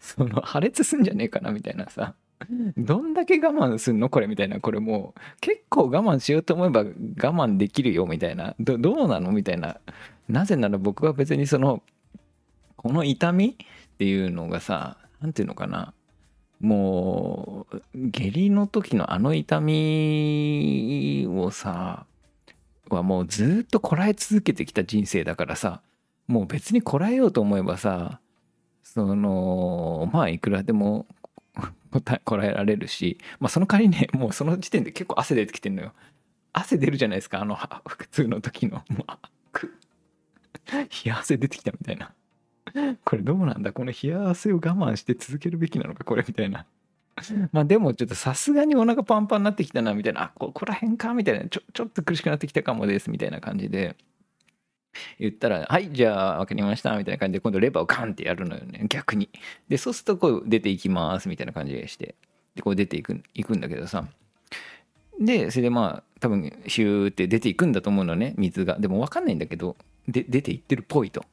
[0.01, 2.15] その破裂すんじゃねえかなみたいなさ
[2.77, 6.85] どんだけ我慢すんのこれみたいなこれもう結構我慢しようと思えば我
[7.15, 9.31] 慢できるよみたいなどうなの？
[9.31, 9.77] みたいな
[10.29, 11.85] なぜなら僕は別にその
[12.77, 15.95] この痛みっていうのがさ何ていうのかな
[16.63, 22.07] もう下痢の時のあの痛みをさ
[22.89, 25.83] はもうずっとこらえ続けてきた人生だからさ
[26.29, 28.21] もう別にこらえようと思えばさ
[28.85, 31.07] そのまあいくらでも
[32.25, 35.93] こらえられるし、まあ、その代わりねもうその時点で結構汗出てきてんのよ。
[36.55, 38.85] 汗出るじゃないですかあの腹痛の時の。
[38.91, 39.07] もう
[40.71, 42.13] 冷や汗出てきたみたいな。
[43.05, 43.73] これどうなんだ？
[43.73, 46.05] この冷や汗を我慢して続けるべきなのか？
[46.05, 46.67] これみたいな。
[47.53, 50.23] まあでもちょっとさすがにお腹パンパンになってきたなみたいな。
[50.23, 51.47] あここら辺かみたいな。
[51.49, 53.11] ちょちょっと苦しくなってきたかもです。
[53.11, 53.97] みたいな感じで。
[55.19, 59.31] 言ったら、はい、じゃあ分かりました、みたいな感じで、今度レバーをガンってやるのよね、逆に。
[59.67, 62.15] で、そうすると、こう出ていきます、みたいな感じでして、
[62.55, 64.07] で、こう出ていくいくんだけどさ。
[65.19, 68.79] で、それでまあ、多分、ヒューって出ていくんだと思うのね、水が。
[68.79, 69.77] でも分かんないんだけど、
[70.09, 71.25] で、出ていってるっぽいと。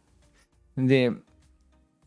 [0.87, 1.11] で、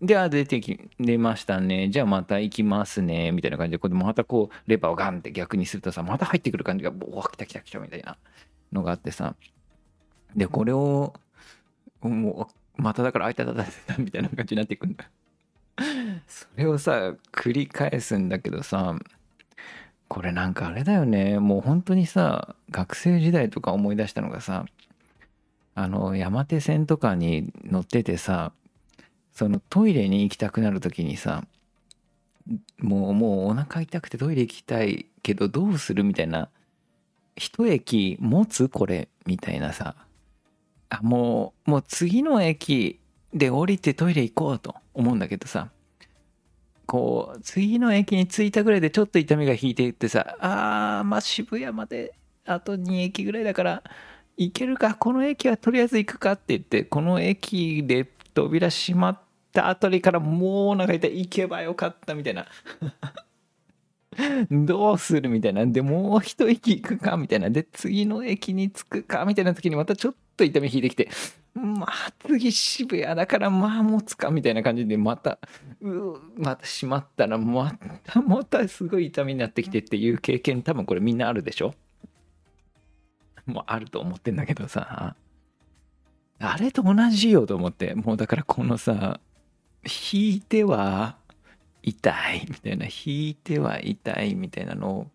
[0.00, 1.88] で、あ、出てき、出ましたね。
[1.88, 3.30] じゃあまた行きますね。
[3.30, 8.16] みたいな感じで、これまたこう、レバーをガンって逆にするとさ、また入ってくる感じが、おお、来た来た来たみたいな
[8.72, 9.37] のがあってさ。
[10.35, 11.14] で、これを、
[12.00, 15.08] もうまただからあいたたたたみたいな感じになっていくんだ
[16.26, 18.96] それをさ繰り返すんだけどさ
[20.08, 24.66] これなんかあれだよねもう本当にさ学生時代とか思い出したのがさ
[25.74, 28.52] あの山手線とかに乗っててさ
[29.33, 31.45] そのトイレに行きたくなる時にさ
[32.79, 36.49] もうもうお腹痛くてトイレ行きたいけどどうするみたいな
[37.37, 39.95] 一駅持つこれみたいなさ
[40.90, 43.01] あもうもう次の駅
[43.33, 45.71] で降りてトイレ行こうと思うんだけどさ
[46.87, 52.12] こう次の駅に着いたぐらいでちょっと痛みが引いていってさあーまあ渋谷まで
[52.45, 53.83] あと2駅ぐらいだから
[54.37, 59.18] 行けるかこの駅はとりあえず行くかって言ってこの駅で扉閉まっ
[59.53, 62.47] たあたりからもうお腹痛い行けばよかったみたいな
[64.51, 65.64] どうするみたいな。
[65.66, 67.49] で、もう一息行くかみたいな。
[67.49, 71.09] で、次の駅に着くかみたいな時にまたちょっと痛み引いてきて、
[71.55, 75.38] まあ次渋谷だからまあ持つかみたいな感じでまた、
[75.81, 77.73] うまた閉まったらま
[78.05, 81.75] たまたすごい痛みになってきてっていう経験多分これみんなあるでしょ？
[83.47, 85.16] もうあると思ってんだけどさ。
[86.42, 87.94] あれと同じよと思って。
[87.94, 89.20] もうだからこのさ、
[90.12, 91.16] 引いては
[91.83, 95.11] 痛いみたいな引いては痛いみたいなの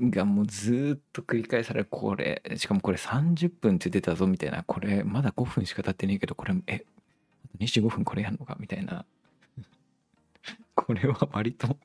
[0.00, 6.84] がもうずっと繰り返されこれしかもこれ30分って出たぞみたいなこれまだ5分しか経ってねえけどこれえ
[7.60, 9.04] 25分これやんのかみたいな
[10.74, 11.76] これは割と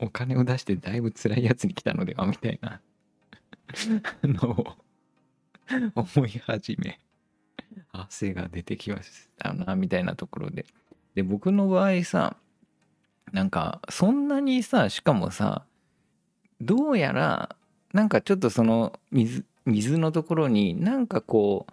[0.00, 2.80] お金を出してだいぶ辛いやつに来たのではみたいな
[4.22, 4.76] あの
[5.94, 6.98] 思い始め
[7.92, 10.66] 汗が出てきましたなみたいなところで。
[11.14, 12.36] で僕の場合さ
[13.32, 15.64] なんかそんなにさしかもさ
[16.60, 17.56] どうやら
[17.92, 21.66] なんかちょっとその水水のところになんかこ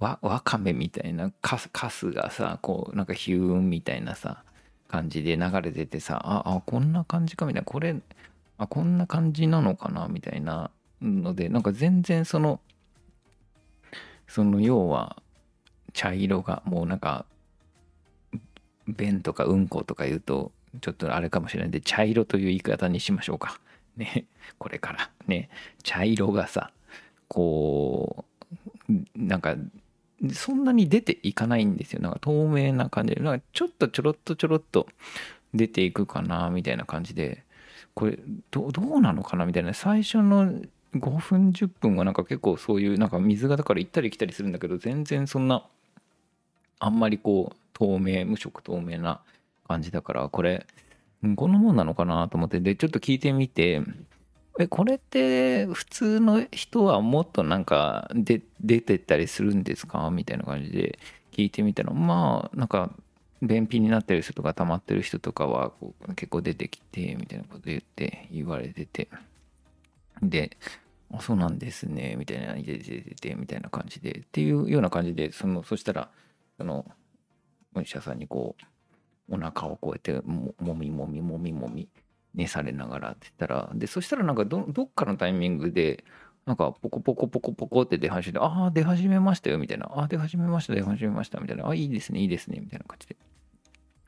[0.00, 4.42] うわわかめみたいなカスカスがさこうなんかヒューンみたいなさ
[4.88, 7.64] 感じで流れててさああこんな感じかみたいな。
[7.66, 7.94] これ
[8.56, 10.70] あこんな感じなのかなみたいな
[11.02, 12.60] のでなんか全然その
[14.30, 15.16] その要は
[15.92, 17.26] 茶色がもうなんか
[18.86, 23.60] 便とかうんことか言うとちょっとあれかもしれないんで茶色という言い方にしましょうか。
[23.96, 24.26] ね。
[24.58, 25.10] これから。
[25.26, 25.50] ね。
[25.82, 26.70] 茶色がさ
[27.26, 28.24] こ
[28.88, 29.56] うなんか
[30.32, 32.00] そんなに出ていかないんですよ。
[32.00, 33.20] なんか透明な感じで。
[33.20, 34.86] なんかちょっとちょろっとちょろっと
[35.54, 37.44] 出ていくかなみたいな感じで。
[37.94, 38.16] これ
[38.52, 39.74] どうなのかなみたいな。
[39.74, 40.54] 最初の
[40.94, 45.64] 5分10分はなんか結構そういうなんか水がだから行ったり来たりするんだけど全然そんな
[46.80, 49.20] あんまりこう透明無色透明な
[49.68, 50.66] 感じだからこれ
[51.36, 53.82] こんなもんなのかなと思ってでちょっと聞いてみて
[54.58, 60.10] えこれって普通の人はもっとなんかで出てったりするんですか？
[60.10, 60.98] みたいな感じで
[61.30, 62.90] 聞いてみたらまあなんか
[63.42, 69.08] 便秘になってる人とか溜まってる人とかはこう結構出てきてみたいなこと言って言われてて。
[70.22, 70.56] で
[71.12, 76.10] あそうなんですねみたいな出て出てみたいな感じでっていうような感じでそのそしたら
[76.56, 76.86] その
[77.74, 78.56] お医者さんにこ
[79.28, 81.88] うお腹をこうやってもみもみもみもみ
[82.34, 86.04] 寝されながらって言ったらでそしたらなんかどどっかのタイミングで
[86.46, 93.16] なんかポコポコポコポコって出始めてああ出始めましたよみたいなああ出始めました出始めましたみたいなあいいですねいいですねみたいな感じで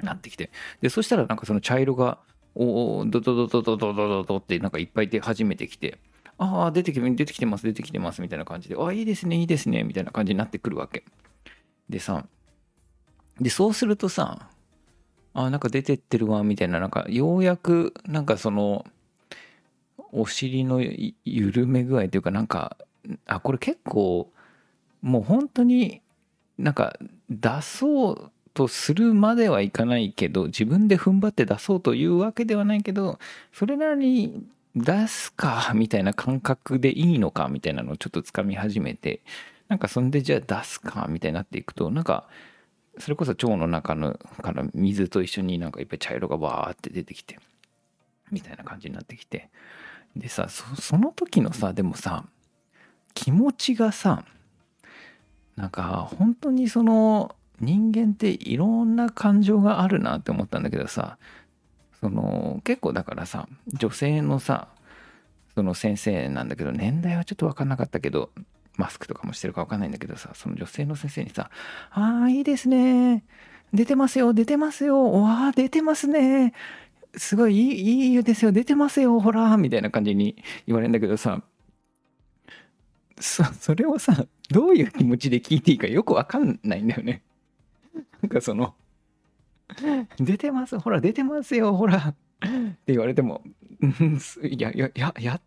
[0.03, 2.18] なってきてでそしたらなんかその茶色が
[2.54, 5.98] おおドドドドドドドドドってなんかいっぱい出始めてきて
[6.38, 11.04] ああ出てきて出てきてます出てきてますみたいな感じでああいいですねいいですねみたいな感じになってくるわけ。
[11.88, 12.26] でさ
[13.40, 14.48] でそうするとさ
[15.34, 18.84] あなんか出てってるわみたいななんかようやくなんかその
[20.12, 20.82] お尻の
[21.24, 22.76] 緩め具合というかなんか
[23.26, 24.30] あこれ結構
[25.00, 26.02] もう本当に
[26.58, 26.96] なんか
[27.30, 33.18] 出そうとするまではいかないけど自分で踏ん張って出そうというわけではないけど
[33.52, 39.20] それなりに出すかみたいな感覚でいいのかみたいなのをちょっとつかみ始めて
[39.68, 42.26] なんかそんでじゃあ出すかみたいになっていくとなんか
[42.98, 47.38] それこそ腸の中のから水と一緒になんかいっぱい茶色がバーって出てきて
[48.30, 49.48] みたいな感じになってきて。
[50.16, 52.24] でさその時のさでもさ
[53.14, 54.24] 気持ちがさ
[55.56, 61.16] なんか本当にその人間っていろんな感情があるなって思ったんだけどさ
[62.01, 64.68] その結構だからさ女性のさ
[65.55, 68.31] その先生なんだけど年代はちょっと分かんなかったけど
[68.77, 71.51] マスクとかもしてるか分かんないんだけどさその女性の先生にさ
[71.92, 73.25] 「ああいいですね。
[73.72, 75.12] 出てますよ出てますよ。
[75.12, 76.53] わあ出てますね。
[77.14, 78.53] すごいいいいいですよ。
[78.53, 81.42] 出てますよほら」みたいな感じに言われるんだけどさ
[83.20, 87.22] そそれをさどういう気持ちで聞いていいかよく分かんないんだよね。
[88.22, 88.74] なんかその
[90.18, 92.14] 「出てますほら出てますよほら」っ
[92.85, 93.42] て言われても
[94.42, 95.40] 「いやいややや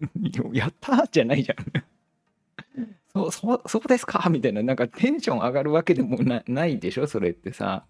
[0.52, 1.56] やったじゃないじゃん。
[3.14, 4.28] そう、そう、そうですか？
[4.28, 7.06] みたいな、なんかテンション上がるわけでもなないでしょ？
[7.06, 7.86] それってさ。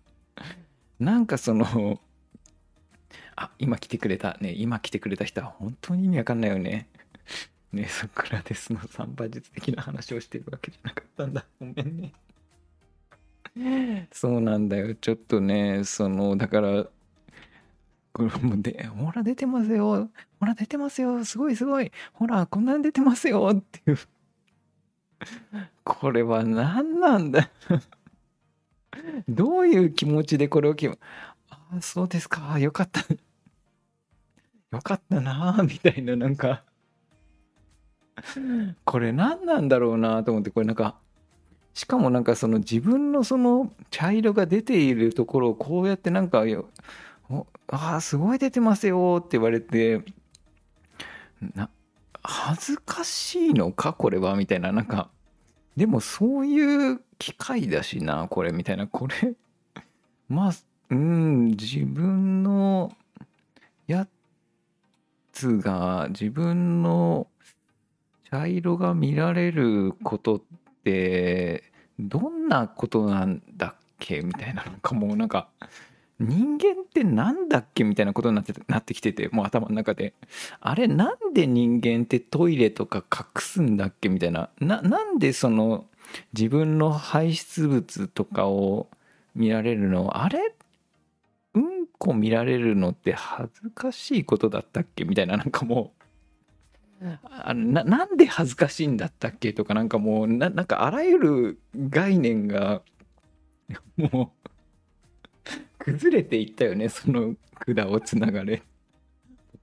[1.00, 2.00] なんかその、
[3.36, 4.36] あ、今来てくれた。
[4.40, 6.88] ね、今来てくれた人は本当に意味わかんないよね。
[7.72, 11.46] ね、ソクラテスのサンバ術的な話をしてるわけじゃなかったんだ。
[11.58, 12.12] ごめんね。
[14.12, 14.94] そうなんだよ。
[14.94, 16.86] ちょっとね、その、だから、
[18.12, 20.10] これもで、ほら出てますよ。
[20.40, 21.24] ほら出てますよ。
[21.24, 21.90] すごいすごい。
[22.12, 23.50] ほら、こんなに出てますよ。
[23.52, 23.98] っていう。
[25.84, 27.50] これは何なんだ
[29.28, 30.98] どういう気持ちでこれを決め、
[31.50, 32.58] ああ、そうですか。
[32.58, 33.00] よかった。
[34.72, 36.64] よかったなみたいな、なんか
[38.84, 40.98] これ何なんだろうなと思って、これなんか、
[41.74, 46.44] しかもなんかその自分のその茶色が出ているところをこうやってなんか
[47.68, 50.02] ああ、すごい出てますよって言われて、
[51.54, 51.70] な、
[52.22, 55.10] 恥ずかしいのかこれはみたいな、なんか、
[55.76, 59.34] でもそういう機会だしな、これみたいな、これ、
[60.28, 60.52] まあ、
[60.90, 62.94] うん、自分の
[63.86, 64.06] や
[65.32, 67.26] つが、自分の
[68.30, 70.44] 茶色が見られることって、
[71.98, 74.20] どんなことなんだっけ？
[74.20, 75.48] みたいな、なんかもうなんか、
[76.20, 77.84] 人間ってなんだっけ？
[77.84, 80.14] みたいなことになってなってきててもう頭の中で。
[80.60, 84.08] あれなんで人間ってトイレとか隠すんだっけ？
[84.08, 84.50] みたいな。
[84.60, 85.86] ななんでその
[86.32, 88.88] 自分の排出物とかを
[89.34, 90.22] 見られるの？
[90.22, 90.54] あれ？
[91.54, 95.04] うんこ見られるのって恥ずかしいことだったっけ？
[95.04, 96.03] みたいななんかもう
[97.22, 102.82] あななんで恥ずかしいんだったっけとかなんかもうななんかあらゆる概念が
[103.96, 104.44] もう
[105.78, 107.36] 崩れていったよね、その
[107.66, 108.62] 管をつながれ。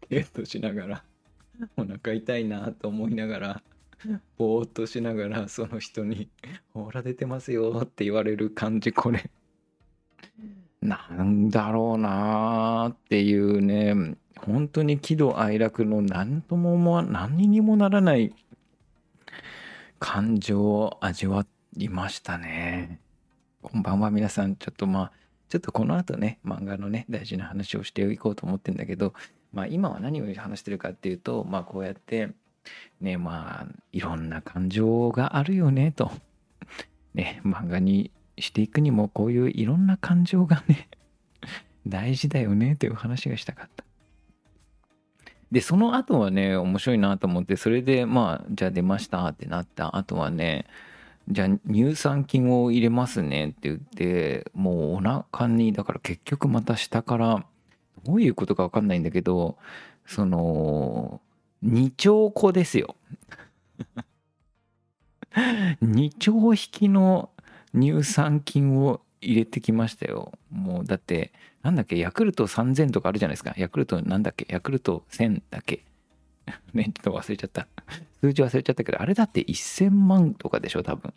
[0.01, 1.03] ポケットしながら、
[1.77, 3.63] お腹痛いなと思いながら、
[4.37, 6.29] ぼーっとしながら、その人に、
[6.73, 9.29] ほら出てますよって言われる感じ、これ。
[10.82, 18.34] なんだろうなっていうね、本当に喜怒哀楽の何とも思わ何にもならない
[19.99, 21.45] 感情を味わ
[21.77, 22.99] いましたね。
[23.61, 24.55] こんばんは皆さん。
[24.55, 25.11] ちょっとまあ、
[25.49, 29.13] ちょっとこの後ね、漫画のね、大事な話をしていこうと思ってんだけど、
[29.53, 32.29] まあ今は何を話してるかっていうと、まあこうやって、
[32.99, 36.11] ね、まあいろんな感情があるよねと。
[37.13, 40.89] ね、漫画にしていくにもこういういろんな感情がね、
[41.88, 43.84] 大事だよねという話がしたかった。
[45.51, 50.65] で、その後はね、面白いなと思って、それで、まあ、じゃあ出ましたってなった後はね、
[51.27, 57.45] じゃあ乳酸菌を入れますねって言って、もうお腹に、だから結局また下から、
[58.03, 59.57] どういうことかわかんないんだけど、
[60.05, 61.21] その、
[61.61, 62.95] 二丁子ですよ。
[65.82, 67.29] 二丁引きの
[67.74, 70.34] 乳酸菌を入れてきましたよ。
[70.49, 73.53] もうだって、なんだっけ、ヤクルト3000とかあるじゃないですか。
[73.55, 75.86] ヤクルトなんだっけ、ヤクルト1000だっけ。
[76.74, 77.67] ね、ちょっと忘れちゃった。
[78.19, 81.13] 数字忘れちゃったけど、あれだって1000万とかでしょ、多分。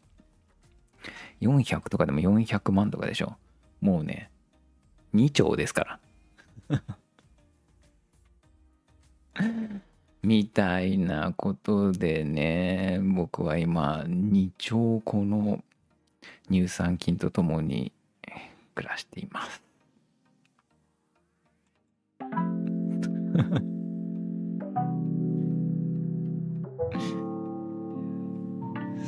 [1.40, 3.36] 400とかでも400万とかでしょ。
[3.80, 4.30] もうね、
[5.14, 5.98] 2兆ですか
[6.70, 6.88] ら。
[10.22, 15.62] みたいなことでね、僕は今、2兆個の
[16.50, 17.92] 乳酸菌とともに
[18.74, 19.62] 暮らしています。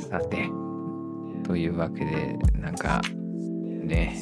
[0.09, 0.49] さて
[1.43, 3.01] というわけでなんか
[3.83, 4.19] ね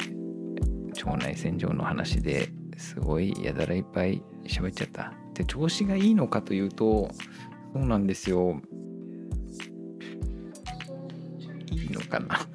[1.03, 7.09] 腸内洗浄の話ですごいやだらいっぱい喋っちゃったで調子がいいのかというと
[7.73, 8.61] そうなんですよ
[12.19, 12.37] かな。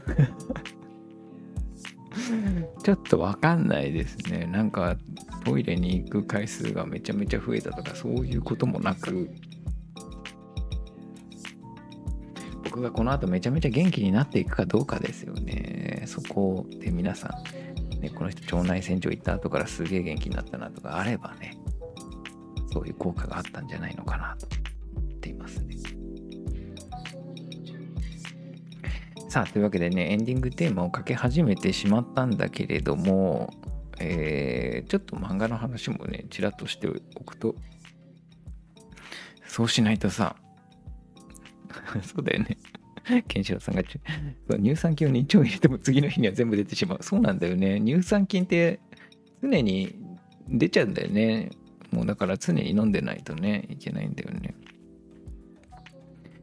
[2.83, 4.47] ちょっとわかんないですね。
[4.47, 4.97] なんか
[5.45, 9.31] トイレに行く回数がめちゃめちゃ増えたとかそういうこともなく。
[12.65, 16.05] 僕がこの後めちゃめちゃ元気になっていくかどうかですよね。
[16.07, 17.43] そこで皆さ
[17.99, 21.59] ん、ね、この人腸内洗浄行った後からすげえ元気になったなとかあればね
[22.73, 24.47] そういう効果があったんじゃないのかなと
[24.97, 25.77] 思っていますね。
[29.31, 33.51] さあというわけでねエンディングテーマをかけ始めてしまったんだけれども
[34.01, 37.55] えー、ちょっと漫画の話もね、ちらっとしておくと、
[39.47, 40.37] そうしないとさ、
[42.03, 42.57] そうだよね。
[43.28, 47.03] ケンシロウさんが乳酸菌を2丁入れても次の日には全部出てしまう。
[47.03, 47.81] そうなんだよね。
[47.81, 48.81] 乳酸菌って
[49.43, 49.95] 常に
[50.49, 51.51] 出ちゃうんだよね。
[51.91, 54.55] もうだから常に飲んでないとね、いけないんだよね。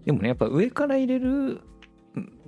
[0.05, 1.61] でもね、やっぱ上から入れる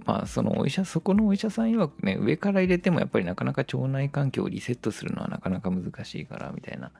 [0.06, 6.92] まあそのお医者そこのお医者さん曰くね上から入れてもやっぱりなかなか腸内環境をリセットするのはなかなか難しいからみたいな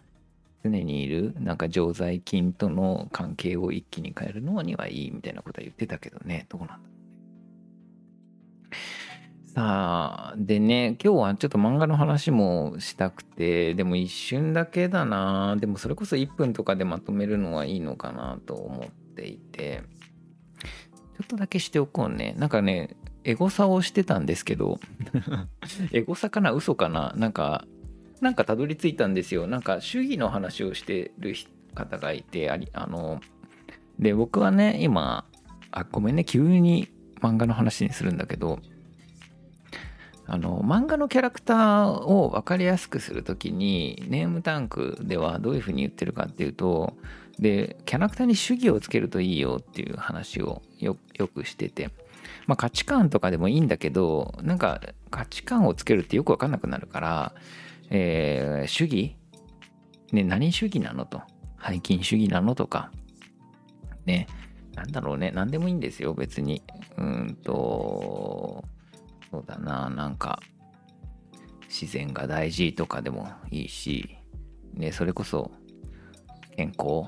[0.64, 6.76] 常にいるなんか常在菌との関係を一気に変えるのにはいいみたいなことは言ってたけどねどうなんだ
[9.56, 15.56] さあでね今日はちょっと漫画の話もしたくてでも一瞬だけだな。
[15.58, 19.82] でもそれこそ1分とかでまとめるのはいいのかなと思っていて。
[21.20, 22.34] ちょっとだけしておこうね。
[22.38, 22.96] なんかね、
[23.26, 24.80] エゴサをしてたんですけど。
[25.92, 26.54] エゴサかな？
[26.54, 27.14] 嘘かな？
[27.18, 27.66] なんか、
[28.22, 29.46] なんかたどり着いたんですよ。
[29.46, 31.36] なんか主義の話をしてる
[31.76, 33.20] 方がいて、ありあの、
[34.00, 35.26] で、僕はね、今、
[35.72, 36.88] あ、ごめんね、急に
[37.20, 38.60] 漫画の話にするんだけど、
[40.26, 46.94] あの漫画のキャラクターを分かりやすくするときにネームタンクではどういうふうに言ってるかっていうと
[47.40, 50.98] でキャラクターに主義をつけるといいよっていう話をよ
[51.34, 51.90] くしてて、
[52.48, 57.34] まあ、価値観とかでもいいんだけどなんか価値観をつけるってよく分かんなくなるから、
[57.90, 59.16] えー、主義？
[60.12, 61.22] ね何主義なのと？
[61.66, 62.92] 背筋主義なのとか。
[64.06, 64.28] ね
[64.76, 65.32] なんだろうね。
[65.34, 66.62] 何でもいいんですよ別に。
[66.98, 68.66] うんと
[69.32, 69.90] そうだな。
[69.90, 70.42] なんか
[71.70, 74.18] 自然が大事とかでもいいし。
[74.74, 75.52] ねそれこそ
[76.58, 77.08] 健康？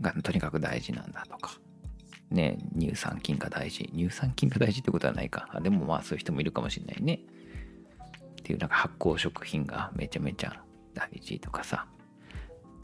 [0.00, 1.52] がとにかく大事なんだとか、
[2.30, 3.90] ね、乳酸菌が大事。
[3.94, 5.48] 乳酸菌が大事ってことはないか。
[5.52, 7.20] あでもまあそういう人もいるかもしれないね。
[8.40, 10.62] っていうなんか発酵食品がめちゃめちゃ
[10.94, 11.86] 大事とかさ。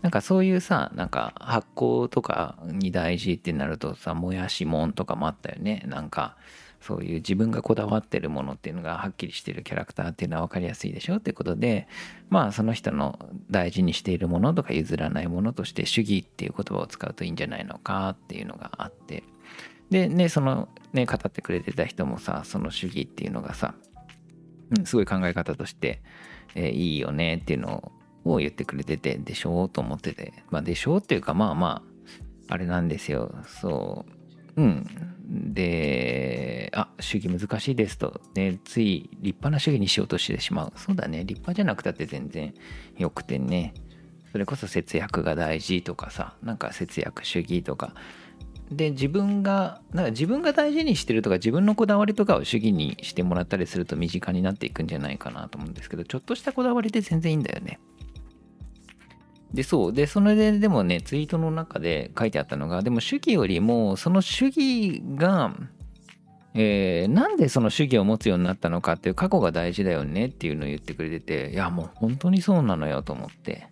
[0.03, 5.85] なんかそういうさ、なんか発酵とかに大事ってなるとさ、もやしもんとかもあったよね。
[5.87, 6.37] なんか
[6.87, 11.89] そういう自分がこだわってるものっていうのがはっきりしてるキャラクターっていうのは分かりやすいでしょってことで
[12.31, 13.19] まあその人の
[13.51, 19.25] 大事にしているものとか譲らないものとして主義っていう言葉を使うといいんじゃないのかっていうのがあって。
[19.91, 23.75] でねそのね語ってくれてた人もさその主義っていうのがさ、
[24.77, 26.03] うん、すごい考え方として、
[26.55, 27.93] えー、いいよねっていうの
[28.25, 30.33] を言ってくれててでしょうと思ってて。
[30.51, 31.83] まあでしょうっていうかまあま
[32.49, 33.35] ああれなんですよ。
[33.47, 34.16] そう。
[34.57, 34.87] うん。
[35.29, 40.73] であ主義難しいですとねつい立派な主義にしようとしてしまう。
[40.77, 41.25] そうだね。
[41.25, 42.55] 立派じゃなくたって全然
[42.97, 43.75] よくてね。
[44.33, 47.95] それこそ節約が大事とかさなんか節約主義とか。
[48.71, 57.79] で自分がなんか自分が大事にしてるとか自分のこだわりとかを主義にしてもらったりすると身近になっていくんじゃないかなと思うんですけどちょっとしたこだわりで全然いいんだよね。
[59.53, 59.93] でそう。
[59.93, 65.55] でそれででもねツイートの中で書いてあったのがでも主義よりもその主義が、
[66.55, 73.69] えー、なんでその主義を持つようになったのかっていう過去が大事だよねっていうのを言ってくれてていやもう本当にそうなのよと思って。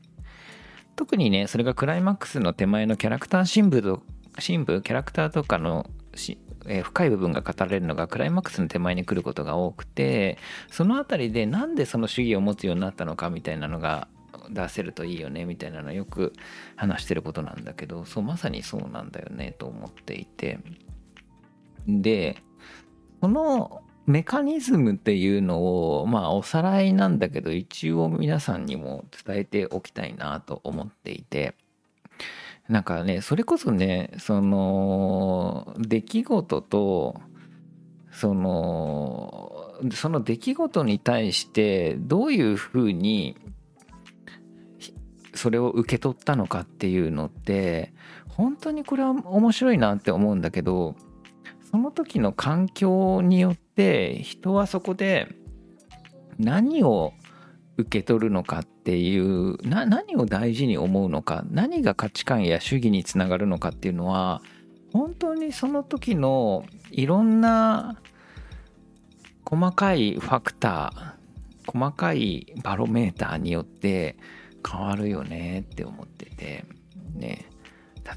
[0.97, 4.01] 特にねそれがクライマックスの手前のキャラクター新聞
[4.39, 5.87] 新聞キャラクターとかの
[6.66, 10.39] えー、深い部分が語られるのがクライマックスの手前に来ることが多くて
[10.70, 14.09] その辺りでなんでその主義を持つようになったのかみたいなのが
[14.51, 16.32] 出せるといいよねみたいなのよく
[16.76, 20.59] 話してることなんだけどそうまさにそうなんだよねと思っていて。
[21.86, 22.42] で
[23.20, 31.55] このメカニズムっていうのをまあおさらいなんだけど一応皆さんにも伝えておきたいなと思っていて。
[32.68, 37.20] なんかねそれこそねその出来事と
[38.11, 43.36] そのその出来事に対してどういうふうに
[45.45, 47.92] それを受け取ったのかっていうのって
[48.28, 50.95] 本当にこれは面白いなって思うんだけど
[51.70, 55.28] その時の環境によって人はそこで
[56.38, 57.12] 何を
[57.76, 64.40] 受け取るのかっていうな何を大事に思うのか何が価値観や主義につながるのかっていうのは
[64.95, 68.01] 本当にその時のいろんな
[69.45, 74.16] 細かいファクター細かいバロメーターによって
[74.66, 76.64] 変わるよねって思ってて。
[77.14, 77.46] ね。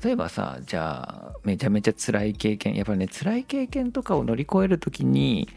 [0.03, 2.75] 例えばさじゃあめちゃめちゃ辛い経験。
[2.75, 5.47] やっぱりね辛い経験とかを乗り越える時に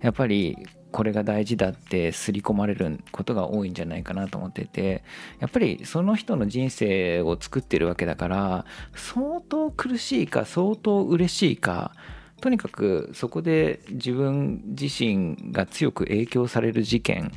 [0.00, 0.58] やっぱり
[0.92, 5.04] これが大事だって刷り込まれることが多いんじゃないかなと思ってて。
[5.38, 11.92] やっぱりその人の人生を作ってるわけだから相当苦しいか相当嬉しいか
[12.40, 17.32] とにかくそこで自分自身が強く影響される事件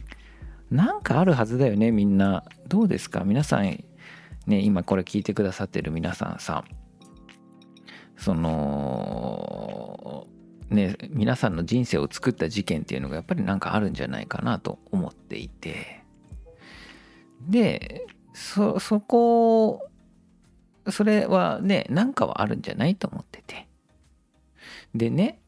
[0.71, 2.43] なんかあるはずだよねみんな。
[2.67, 3.23] どうですか？
[3.23, 3.83] 皆さん
[4.45, 6.63] ね今これ聞いてくださってる皆さんさ
[8.17, 10.27] その
[10.69, 16.03] ね皆さんの人生を作った事件っていうのがやっぱりなんかあるんじゃないかなと思っていて。
[17.47, 19.87] でそそこ
[20.89, 23.67] それはねなんかはあるんじゃないと思ってて。
[24.93, 25.41] でね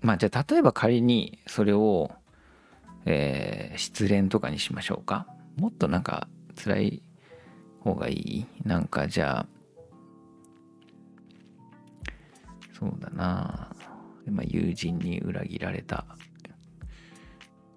[0.00, 2.10] まあじゃあ例えば仮にそれを
[3.04, 5.26] えー、失恋とかにしましょうか？
[5.56, 7.02] もっとなんか辛い
[7.80, 8.46] 方がいい？
[8.64, 9.46] なんかじゃあ
[12.78, 13.74] そうだな。
[14.30, 16.04] まあ、友人に裏切られた。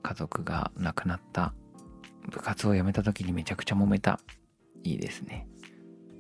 [0.04, 1.54] 家族が亡くなった。
[2.30, 4.20] 部活を辞めた時にめちゃくちゃ揉めた。
[4.84, 5.48] いいですね。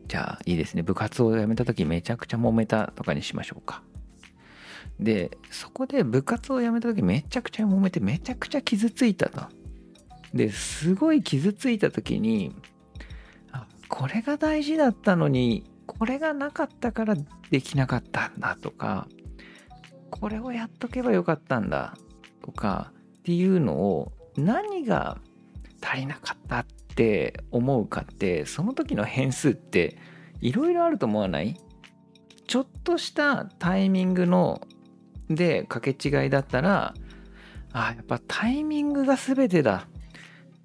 [0.08, 0.84] じゃあいいですね。
[0.84, 3.84] 部活を辞めた時めちゃくちゃ揉めたとかにしましょうか？
[5.00, 9.44] でそこで部活を辞めた時めちゃくちゃ揉めてめちゃくちゃ傷ついたと。
[10.34, 12.56] ですごい傷ついた時に
[13.52, 17.16] あこれが大事だったのにこれがなかったから
[17.52, 19.08] できなかったんだとか
[20.10, 21.96] これをやっとけばよかったんだ
[22.42, 25.20] とかっていうのを何が
[25.82, 29.98] 足りなかったって思うかってその時の変数って
[30.42, 31.56] いろいろあると思わない？
[32.48, 34.62] ちょっとしたタイミングの
[35.30, 36.94] で掛け違いだったら
[37.74, 39.88] あやっぱタイミングが全てだ。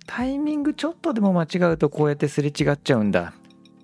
[0.06, 3.32] タイミングちょっとでも間違うとこうやってすれ違っちゃうんだ。
[3.32, 3.32] っ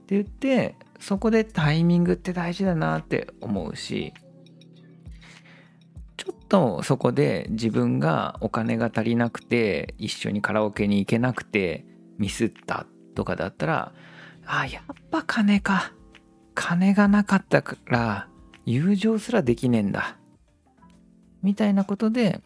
[0.07, 4.13] て言ってそこでタイミングって大事だなって思うし
[6.17, 11.85] ちょっとそこで自分がお金が足りなくて一緒にカラオケに行けなくて
[12.19, 13.93] ミスったとかだったら
[14.47, 15.93] あやっぱ金か。
[16.55, 18.29] 金がなかったから
[18.65, 20.17] 友情すらできねえんだ。
[21.47, 22.41] みたいなことで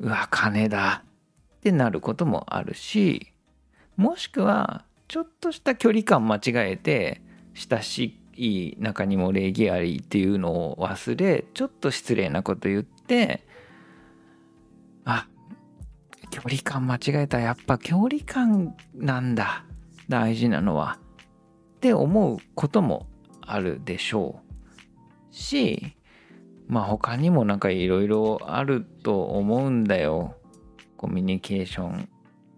[0.00, 3.32] うわ金だってなることもあるし
[3.96, 6.40] もしくはちょっとした距離感間違
[6.72, 7.22] えて
[7.54, 13.46] 親しい中にも礼儀ありっていうのを忘れちょっと失礼なこと言って
[15.04, 15.28] あ
[16.30, 19.64] 距離感間違えたやっぱ距離感なんだ
[20.08, 20.98] 大事なのは
[21.76, 23.06] って思うことも
[23.42, 24.40] あるでしょ
[25.30, 25.94] うし
[26.70, 30.36] まあ他にもなんかいろいろあると思うんだよ。
[30.96, 32.08] コミュニケーション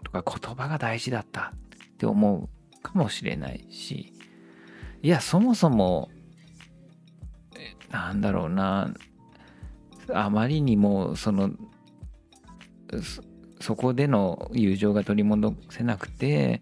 [0.05, 1.53] とか言葉が大事だった。
[1.93, 4.13] って思うかもしれないし
[5.03, 6.11] いやそもそも
[7.93, 8.93] なんだろうな
[10.13, 11.51] あまりにもその
[13.61, 16.61] そこでの友情が取り戻せなくて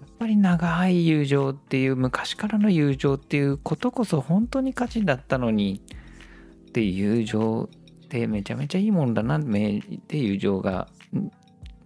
[0.00, 5.80] やっぱり長い友情っていう昔からの友情っていうことこそ本当に価値だったのに
[6.72, 7.68] って友情
[8.06, 10.88] ってめちゃめちゃいいもんだなって友情が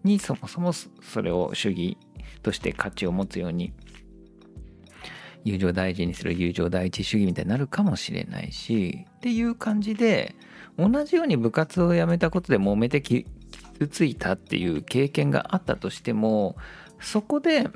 [0.05, 1.99] にそもそもそれを主義
[2.43, 3.72] として価値を持つように
[5.43, 10.37] 友情大事にする友情第一主義みたいになるかもしれないしっていう感じで
[10.78, 13.26] 同じように部活を辞めたことで揉めて傷
[13.91, 16.57] ついたっていう経験があったとしても
[17.01, 17.68] そこで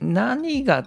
[0.00, 0.86] 何が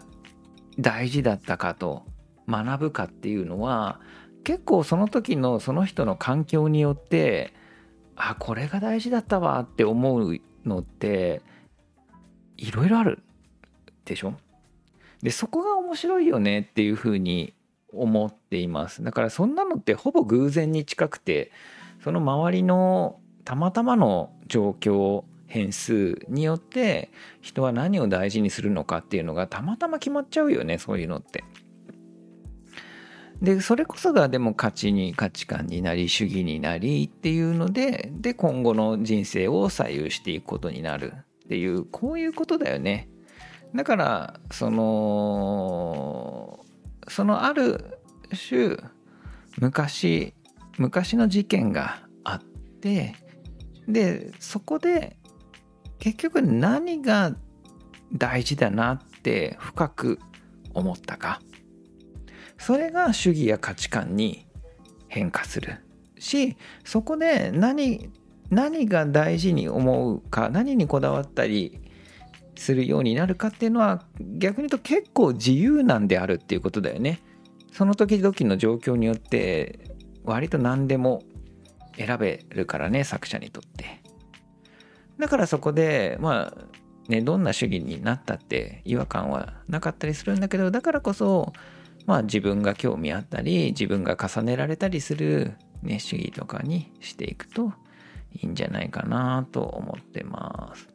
[0.79, 2.05] 大事だったかと
[2.47, 3.99] 学ぶかっていうのは
[4.47, 7.53] 結構その時のその人の環境によって
[8.15, 11.41] あこれが大事だったわって思うのって
[12.55, 13.21] いろいろある
[14.05, 14.35] でしょ？
[15.21, 17.53] でそこが面白いよねっていうふうに
[17.91, 21.51] 思っていますだからそんなのってほぼ偶然に近くて
[22.01, 31.43] その周りのたまたまの状況変数によって人は何を大事にするのかっていうのがたまたま決まっちゃうよねそういうのって。
[33.41, 41.13] でそれこそがでも価値に価値観になり主義になりっていうのでで今後の人生を左右していくことになる
[41.45, 43.09] っていうこういうことだよね。
[43.75, 46.65] だからその
[47.07, 47.99] そのある
[48.49, 48.77] 種
[49.59, 50.33] 昔
[50.77, 53.15] 昔の事件があって
[53.87, 55.17] でそこで
[55.99, 57.35] 結局何が
[58.13, 60.19] 大事だなって深く
[60.73, 61.41] 思ったか
[62.57, 64.45] それが主義や価値観に
[65.07, 65.77] 変化する
[66.19, 68.09] しそこで何
[68.49, 71.79] 何が大事に思うか何にこだわったり
[72.55, 77.21] するようになるかっていうのは逆に言うと結構自由なんであるっていうことだよね。
[77.71, 79.79] その時々の状況によって
[80.23, 81.21] 割と何でも
[81.95, 84.01] 選べるからね作者にとって。
[85.19, 91.53] だからそこでまあねどんな主義になったって違和感はなかったりするんだけどだからこそ
[92.07, 95.53] まあ自分が興味あったり自分が重ねられたりする、
[95.83, 97.73] ね、主義とかにしていくと
[98.33, 100.87] いいんじゃないかなと思ってます。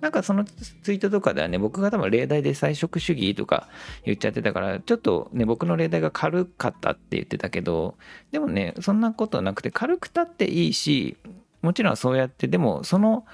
[0.00, 3.68] なんかそのツイートとかではね、僕が多分例題で菜食主義とか
[4.04, 7.96] 言っちゃってたから、ちょっとね、僕の例題が軽かったって言ってたけど、
[8.30, 11.18] でもね、そんなことなくて、軽くたっていいし、
[11.60, 13.26] もちろんそうやって、でもその、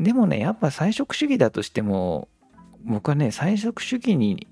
[0.00, 2.28] でもね、やっぱ菜食主義だとしても、
[2.82, 4.46] 僕はね、菜食主義に、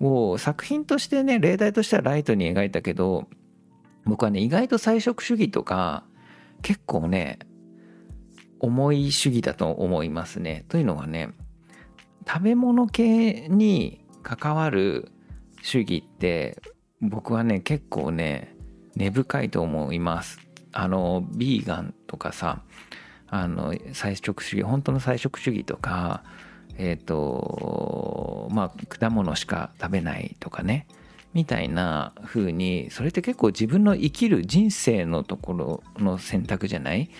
[0.00, 3.28] を作品としてね、例題としてはライトに描いたけど、
[4.04, 6.04] 僕はね、意外と菜食主義とか、
[6.62, 7.38] 結構ね、
[8.64, 10.64] 重い主義だと思いますね。
[10.68, 11.30] というのはね
[12.26, 15.12] 食べ物系に関わる
[15.62, 16.60] 主義って
[17.02, 18.56] 僕はね結構ね
[18.96, 20.40] 根深いと思います。
[20.72, 22.62] あのビーガンとかさ
[23.28, 26.24] あの菜食主義本当の菜食主義とか
[26.78, 30.86] えっ、ー、とまあ果物しか食べないとかね
[31.32, 37.10] みたいな風にそれって結構自分の生きる人生のところの選択じゃない？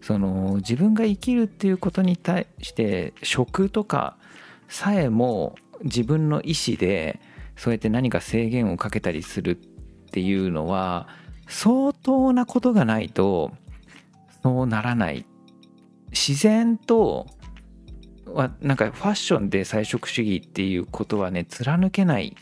[0.00, 4.16] その自分が生きるっていうことに対して食とか
[4.68, 5.54] さえも
[5.84, 7.20] 自分の意思で
[7.56, 9.54] そうやって何か制限をかけたりするっ
[10.10, 11.08] ていうのは
[11.46, 13.52] 相当なことがないと
[14.42, 15.24] そうならない。
[16.10, 17.26] 自然と
[18.26, 22.36] はなんかファッションで菜食主義っていうことはね貫けない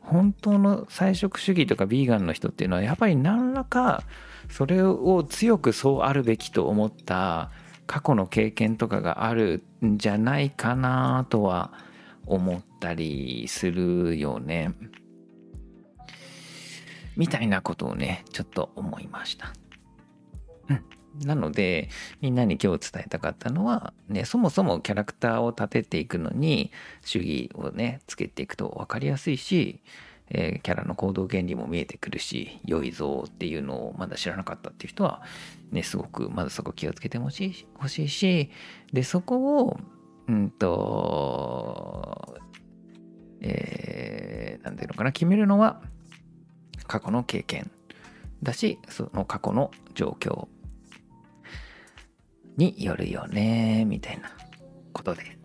[0.00, 4.02] 本当の菜食主義とかビーガンの人っていうのはやっぱり何らか
[4.48, 7.50] それを強くそうあるべきと思った
[7.86, 11.72] 過去の経験とかがあるんじゃないかなとは
[12.26, 14.74] 思ったりするよね。
[17.16, 19.52] みたいなことをね、ちょっと思いました。
[20.68, 20.84] うん。
[21.24, 21.88] なので、
[22.20, 26.70] みんなに今日伝えたかったのは、ね、そもそもキャラクターを立てていくのに、
[27.04, 29.80] 主義をね、つけていくと分かりやすいし、
[30.30, 35.22] えー、キャラの行動原理も見えてくるし良いぞっていうのをまだ知らなかったっていう人は
[35.70, 38.50] ねすごくまずそこ気をつけてほしいほしいし
[38.92, 39.78] でそこを
[40.28, 42.36] うんと
[43.40, 45.80] えー、ていうのかな決めるのは
[46.86, 47.70] 過去の経験
[48.42, 50.48] だしその過去の状況
[52.58, 54.30] によるよねみたいな
[54.92, 55.38] ことで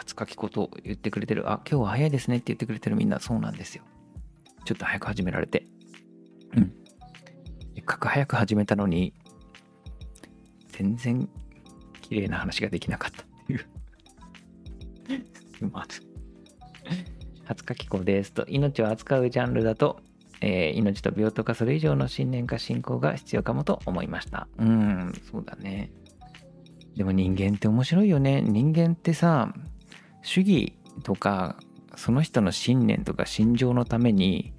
[0.00, 1.50] 初書きことを言ってくれてる。
[1.50, 3.84] あ、今日は早いですねって言ってくれてるみんなそうなんですよ。
[4.64, 5.66] ちょっと早く始められて。
[6.56, 6.72] うん。
[7.74, 9.12] せっかく早く始めたのに、
[10.68, 11.28] 全然
[12.00, 13.66] 綺麗な話ができなかったっていう
[15.70, 16.00] まず
[17.44, 20.00] 20日機構ですと命を扱うジャンルだと、
[20.40, 24.48] えー、命と病とかそれ以上の信念か信仰が必要かもと思いました。
[24.58, 25.90] うんそうだね。
[26.96, 28.40] でも人間って面白いよね。
[28.40, 29.54] 人間ってさ
[30.22, 31.56] 主義とか
[31.96, 34.52] その人の信念とか心情のために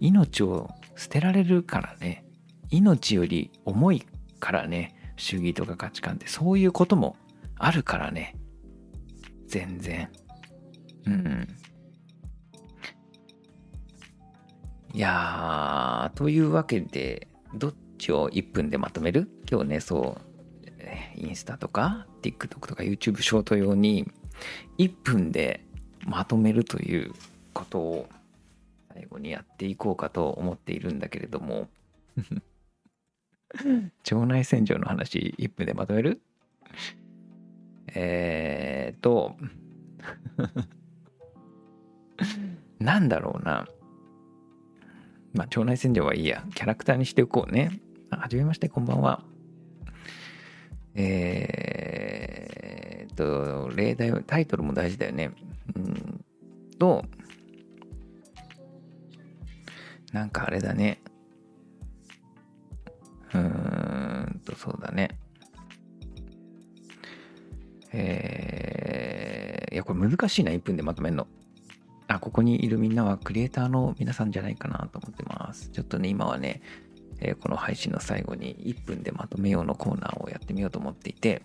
[0.00, 2.24] 命を捨てられるからね。
[2.70, 4.02] 命より重い
[4.40, 4.94] からね。
[5.16, 6.26] 主義とか価値観って。
[6.28, 7.16] そういうことも
[7.56, 8.36] あるからね。
[9.46, 10.10] 全然。
[11.06, 11.48] うん。
[14.94, 19.28] いやーというわけでどっちを1分でまとめる？
[19.50, 20.18] 今日ねそ
[21.16, 24.10] うインスタとか TikTok とか YouTube ショート用に
[24.78, 25.60] 1分で
[26.06, 27.12] まとめるという
[27.52, 28.08] ことを
[28.94, 31.68] 最後にやっていこうかと思っているんだけれども。
[34.10, 36.20] 腸内洗浄の話1分でまとめる？
[37.94, 39.36] えーと
[42.78, 43.66] なんだろうな
[45.34, 46.44] まあ腸内洗浄はいいや。
[46.54, 47.80] キャラクターにしておこうね。
[48.10, 49.22] はじめましてこんばんは。
[50.94, 55.32] えーと例題タイトルも大事だよね。
[55.76, 56.24] うん
[56.78, 57.04] と
[60.12, 61.00] なんかあれだね。
[63.34, 65.18] うーんと、そうだね。
[67.92, 71.26] えー、いや、これ難しいな、1分でまとめるの。
[72.08, 75.68] あ、ここにいるみんなはクリエイターの皆さんじゃないかなと思ってます。
[75.70, 76.62] ちょっとね、今はね、
[77.20, 81.42] えー、この配信の最後に1分でまとめようのコーナーをやってみようと思っていて、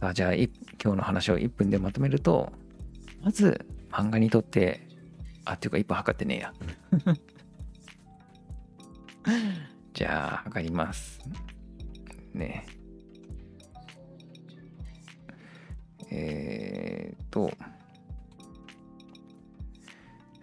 [0.00, 0.48] さあ、じゃあ、今
[0.82, 2.52] 日の話を1分でまとめると、
[3.22, 4.88] まず、漫画にとって、
[5.44, 6.52] あ、っていうか1分測ってねえや。
[9.94, 11.20] じゃあ、測ります。
[12.34, 12.66] ね。
[16.10, 17.52] えー、と、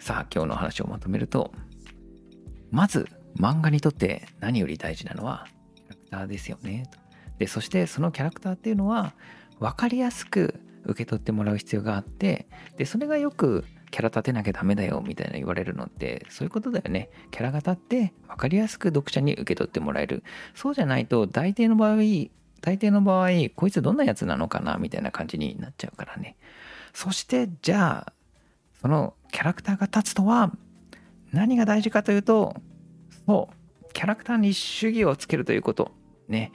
[0.04, 1.54] さあ、今日の話をまとめると、
[2.72, 3.08] まず、
[3.40, 5.48] 漫画にとって何より大事なのは、
[5.78, 7.00] キャラクターですよねと。
[7.40, 9.14] で、そしてそのキャラクターっていうのは、
[9.62, 17.10] 分かりやすく受け取ってもらう必要があって、で、それがよくキャラ立てなきゃダメだよみたいな言われるのってそういうことだよね。
[17.32, 20.26] キャラが立って分かりやすく読者に受け取ってもらえる。
[20.54, 21.96] そうじゃないと大抵の場合、
[22.60, 26.36] 大抵の場合、こいつどんなやつなのかなみたいな感じになっちゃうからね。
[26.94, 28.13] そしてじゃあ、
[28.84, 30.52] そのキャラクターが立つとは
[31.32, 32.56] 何が大事かというと、
[33.26, 35.92] そう、キャラクターに主義をつけるということ。
[36.28, 36.52] ね。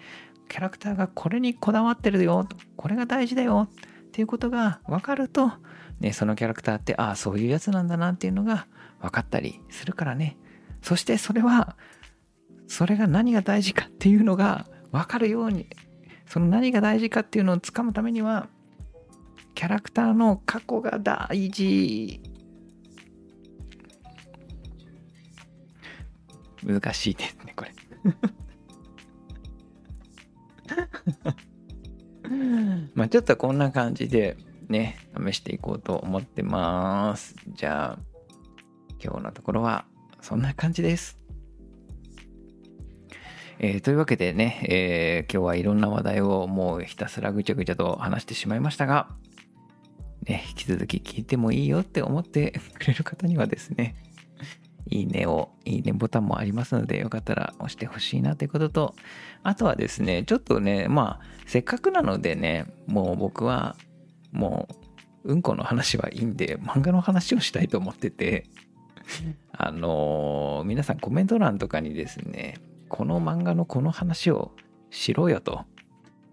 [0.49, 2.47] キャラクターがこれにこだわってるよ。
[2.77, 3.69] これが大事だよ。
[3.73, 5.53] っていうことが分かると、
[6.01, 8.67] ね、そのキャラクターってああそういうやつなんだなっていうのが
[9.01, 10.37] 分かったりするからね
[10.83, 11.77] そしてそれは
[12.67, 15.69] それが何が大事かっていうのが分かるように
[16.27, 18.49] その何が大事かっていうのをつかむためには
[19.59, 22.23] キャラクターの過去が大事
[26.65, 27.73] 難しいですねこれ
[32.95, 34.37] まあちょっとこんな感じで
[34.69, 37.35] ね、試していこうと思ってます。
[37.49, 37.99] じゃあ、
[39.03, 39.87] 今日のところは
[40.21, 41.19] そんな感じです。
[43.59, 49.09] えー、というわけでね、えー、今日はいろんな話題をもうひたすらぐちゃぐちゃと話してしまいましたが、
[50.27, 53.97] ね、引き続き聞いてもいいよって思って くれる方にはですね、
[54.91, 58.95] いいねを、いいねボタンもありますので、よかったら押してほしいなということと、
[59.43, 63.77] あとはですね、ちょっとね、まあ、せっかくなのでね、もう僕は
[64.33, 64.89] もう
[65.25, 68.45] うんこの話はいいんで漫画の話をしたいと思ってて
[69.53, 72.57] あのー、皆さんコメント欄とかにですね
[72.89, 74.53] この漫画のこの話を
[74.91, 75.67] しろよと、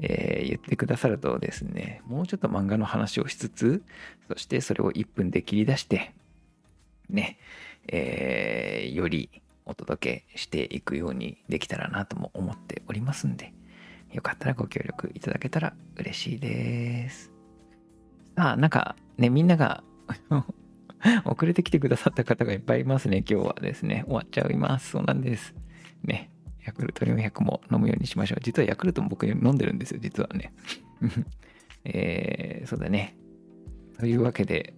[0.02, 3.84] えー、言ってくださるとですねもうちょっと漫画の話をしつつ
[4.30, 6.14] そしてそれを1分で切り出して
[7.10, 7.38] ね
[7.88, 9.30] えー、より
[9.66, 13.54] お届けしていくようにできたらなとも思っておりますんで
[14.16, 17.32] よかったらご協力いただけたら嬉しいです。
[18.36, 19.84] あ、なんかね、みんなが
[21.26, 24.04] 遅れてきてくださった方がいっぱいいますね、今日はですね。
[24.06, 24.92] 終わっちゃいます。
[24.92, 25.54] そうなんです。
[26.04, 26.32] ね。
[26.66, 28.40] ヤクルト400も飲むようにしましょう。
[28.42, 30.54] 実はヤクルトも僕飲んでるんですよ、実はね。
[31.86, 33.16] えー、そうだね。
[34.00, 34.74] というわけで、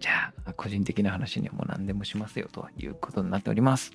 [0.00, 3.92] じゃあ、個人的な話にはもう何でもしますよということになっております。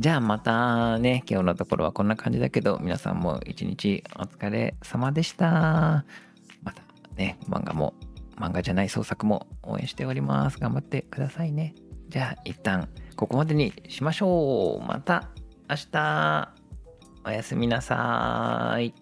[0.00, 6.04] じゃあまたね、今日のところはこんな感じだけど、皆さんも一日お疲れ様でした。
[6.62, 6.82] また
[7.16, 7.94] ね、漫画も、
[8.36, 10.58] 漫画じゃない創作も応援しております。
[10.58, 11.74] 頑張ってくださいね。
[12.08, 14.86] じゃあ、一旦ここまでにしましょう。
[14.86, 15.28] また
[15.70, 16.48] 明日、
[17.24, 18.92] おやすみなさい。